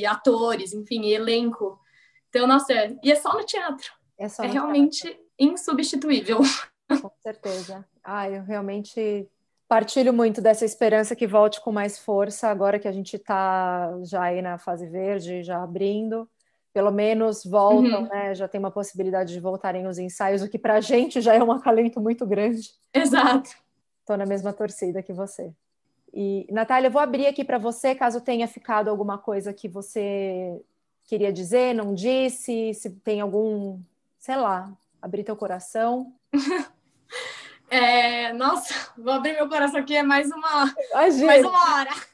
[0.01, 1.81] e atores, enfim, e elenco.
[2.29, 2.73] Então, nossa,
[3.03, 3.91] e é só no teatro.
[4.19, 5.25] É, só é realmente teatro.
[5.39, 6.41] insubstituível.
[7.01, 7.85] Com certeza.
[8.03, 9.29] Ah, eu realmente
[9.69, 14.23] partilho muito dessa esperança que volte com mais força agora que a gente está já
[14.23, 16.29] aí na fase verde, já abrindo
[16.73, 18.09] pelo menos voltam, uhum.
[18.09, 18.35] né?
[18.35, 21.43] Já tem uma possibilidade de voltarem os ensaios, o que para a gente já é
[21.43, 22.71] um acalento muito grande.
[22.95, 23.51] Exato.
[24.01, 25.53] Estou na mesma torcida que você.
[26.13, 30.61] E, Natália, eu vou abrir aqui para você, caso tenha ficado alguma coisa que você
[31.05, 33.81] queria dizer, não disse, se tem algum,
[34.19, 36.13] sei lá, abrir teu coração.
[37.71, 41.27] É, nossa, vou abrir meu coração aqui, é mais uma, Imagina.
[41.27, 41.91] mais uma hora.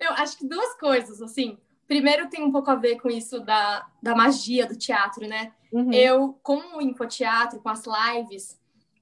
[0.00, 1.56] Eu acho que duas coisas, assim
[1.92, 5.52] primeiro tem um pouco a ver com isso da, da magia do teatro, né?
[5.70, 5.92] Uhum.
[5.92, 8.58] Eu, com o infoteatro, com as lives,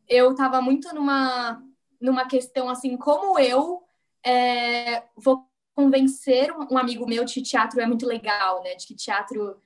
[0.09, 1.63] eu tava muito numa,
[2.01, 3.81] numa questão assim, como eu
[4.27, 8.75] é, vou convencer um amigo meu de que teatro é muito legal, né?
[8.75, 9.57] De que teatro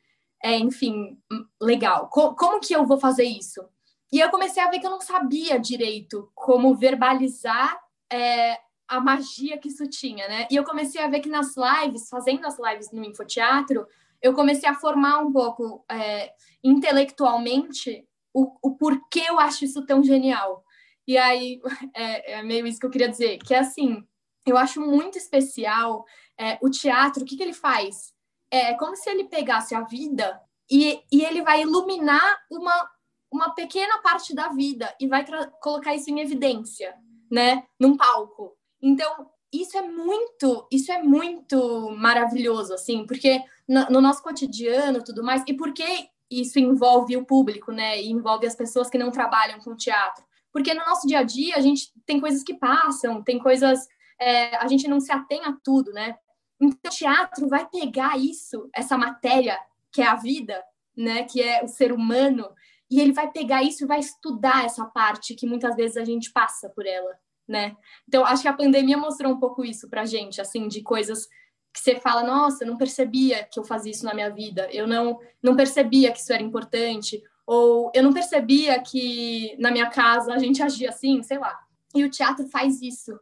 [0.43, 1.19] é, enfim,
[1.59, 2.11] legal.
[2.11, 3.67] Co como que eu vou fazer isso?
[4.15, 7.77] E eu comecei a ver que eu não sabia direito como verbalizar
[8.09, 8.57] é,
[8.87, 10.47] a magia que isso tinha, né?
[10.49, 13.85] E eu comecei a ver que nas lives, fazendo as lives no Infoteatro,
[14.23, 20.01] eu comecei a formar um pouco é, intelectualmente o, o porquê eu acho isso tão
[20.01, 20.65] genial.
[21.09, 21.61] E aí,
[21.93, 24.07] é, é, meio isso que eu queria dizer, que é assim,
[24.47, 26.05] eu acho muito especial
[26.39, 28.15] é, o teatro, o que, que ele faz?
[28.49, 30.41] É como se ele pegasse a vida
[30.71, 32.94] e, e ele vai iluminar uma,
[33.35, 35.27] uma pequena parte da vida e vai
[35.61, 36.95] colocar isso em evidência,
[37.31, 37.65] né?
[37.81, 38.57] Num palco.
[38.81, 45.25] Então, isso é muito, isso é muito maravilhoso, assim, porque no, no nosso cotidiano tudo
[45.25, 48.01] mais, e porque isso envolve o público, né?
[48.01, 50.25] E envolve as pessoas que não trabalham com teatro.
[50.53, 53.89] Porque no nosso dia a dia a gente tem coisas que passam, tem coisas.
[54.21, 56.17] É, a gente não se atém a tudo, né?
[56.61, 59.59] Então, o teatro vai pegar isso, essa matéria
[59.91, 60.63] que é a vida,
[60.97, 61.25] né?
[61.25, 62.49] Que é o ser humano,
[62.91, 66.33] e ele vai pegar isso e vai estudar essa parte que muitas vezes a gente
[66.33, 67.77] passa por ela né?
[68.09, 71.27] Então, acho que a pandemia mostrou um pouco isso pra gente, assim, de coisas
[71.73, 75.19] que você fala, nossa, não percebia que eu fazia isso na minha vida, eu não,
[75.43, 80.39] não percebia que isso era importante, ou eu não percebia que na minha casa a
[80.39, 81.59] gente agia assim, sei lá.
[81.95, 83.13] E o teatro faz isso.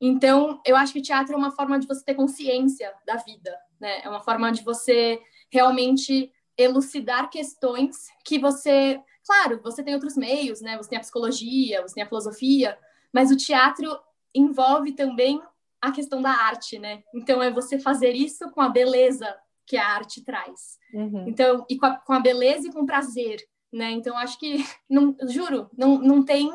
[0.00, 3.54] Então, eu acho que o teatro é uma forma de você ter consciência da vida,
[3.78, 4.00] né?
[4.02, 5.20] É uma forma de você
[5.52, 6.32] realmente
[6.62, 10.76] elucidar questões que você, claro, você tem outros meios, né?
[10.76, 12.78] Você tem a psicologia, você tem a filosofia,
[13.12, 13.98] mas o teatro
[14.34, 15.40] envolve também
[15.80, 17.02] a questão da arte, né?
[17.14, 19.34] Então é você fazer isso com a beleza
[19.66, 20.78] que a arte traz.
[20.92, 21.28] Uhum.
[21.28, 23.40] Então, e com a, com a, beleza e com prazer,
[23.72, 23.90] né?
[23.92, 24.56] Então acho que
[24.90, 26.50] não juro, não, não tem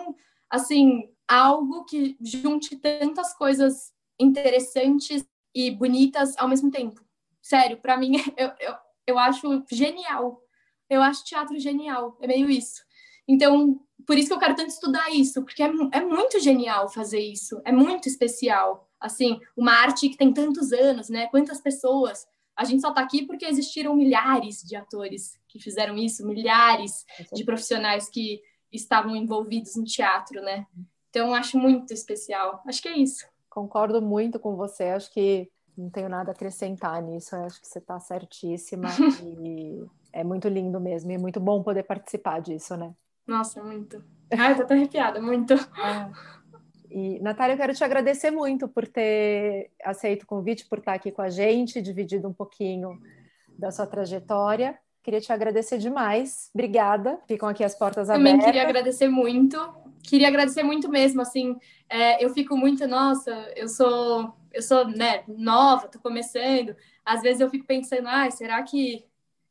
[0.50, 7.04] assim algo que junte tantas coisas interessantes e bonitas ao mesmo tempo.
[7.42, 8.76] Sério, para mim eu, eu,
[9.08, 10.42] eu acho genial.
[10.90, 12.18] Eu acho teatro genial.
[12.22, 12.84] É meio isso.
[13.28, 17.20] Então, por isso que eu quero tanto estudar isso, porque é, é muito genial fazer
[17.20, 18.88] isso, é muito especial.
[19.00, 21.28] Assim, uma arte que tem tantos anos, né?
[21.28, 22.28] Quantas pessoas.
[22.56, 27.44] A gente só está aqui porque existiram milhares de atores que fizeram isso, milhares de
[27.44, 28.42] profissionais que
[28.72, 30.66] estavam envolvidos no teatro, né?
[31.10, 32.62] Então, acho muito especial.
[32.66, 33.26] Acho que é isso.
[33.50, 34.86] Concordo muito com você.
[34.86, 37.36] Acho que não tenho nada a acrescentar nisso.
[37.36, 38.88] Acho que você está certíssima.
[39.24, 42.94] e é muito lindo mesmo e é muito bom poder participar disso, né?
[43.28, 44.04] Nossa, muito.
[44.32, 45.54] Ai, tô até arrepiada, muito.
[45.54, 46.12] É.
[46.90, 51.12] E, Natália, eu quero te agradecer muito por ter aceito o convite, por estar aqui
[51.12, 53.00] com a gente, dividido um pouquinho
[53.58, 54.78] da sua trajetória.
[55.04, 56.50] Queria te agradecer demais.
[56.54, 57.20] Obrigada.
[57.28, 58.32] Ficam aqui as portas abertas.
[58.32, 59.58] Também queria agradecer muito.
[60.08, 61.58] Queria agradecer muito mesmo, assim,
[61.90, 66.76] é, eu fico muito, nossa, eu sou, eu sou, né, nova, tô começando.
[67.04, 69.06] Às vezes eu fico pensando, ah, será que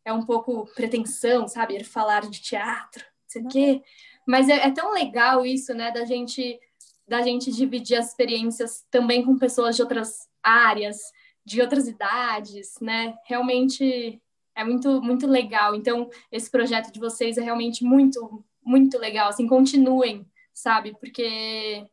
[0.04, 1.84] é um pouco pretensão, sabe?
[1.84, 3.82] Falar de teatro, não sei o quê.
[4.26, 6.58] Mas é, é tão legal isso, né, da gente
[7.06, 10.96] da gente dividir as experiências também com pessoas de outras áreas,
[11.44, 13.14] de outras idades, né?
[13.26, 14.22] Realmente
[14.54, 15.74] é muito muito legal.
[15.74, 19.28] Então, esse projeto de vocês é realmente muito muito legal.
[19.28, 20.96] Assim, continuem, sabe?
[20.98, 21.86] Porque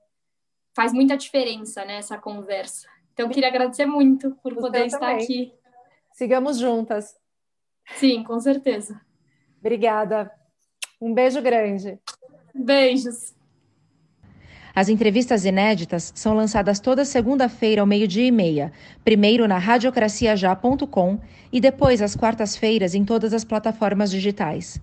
[0.73, 2.87] faz muita diferença, né, essa conversa.
[3.21, 5.23] Então, queria agradecer muito por poder estar também.
[5.23, 5.53] aqui.
[6.13, 7.15] Sigamos juntas.
[7.95, 8.99] Sim, com certeza.
[9.59, 10.31] Obrigada.
[10.99, 11.99] Um beijo grande.
[12.53, 13.35] Beijos.
[14.73, 18.71] As entrevistas inéditas são lançadas toda segunda-feira ao meio-dia e meia,
[19.03, 21.19] primeiro na radiocraciajá.com
[21.51, 24.81] e depois às quartas-feiras em todas as plataformas digitais.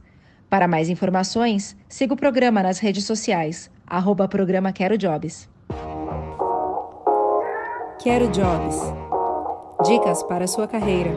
[0.50, 5.48] Para mais informações, siga o programa nas redes sociais, arroba programa Quero Jobs.
[8.00, 8.76] Quero Jobs.
[9.84, 11.14] Dicas para sua carreira.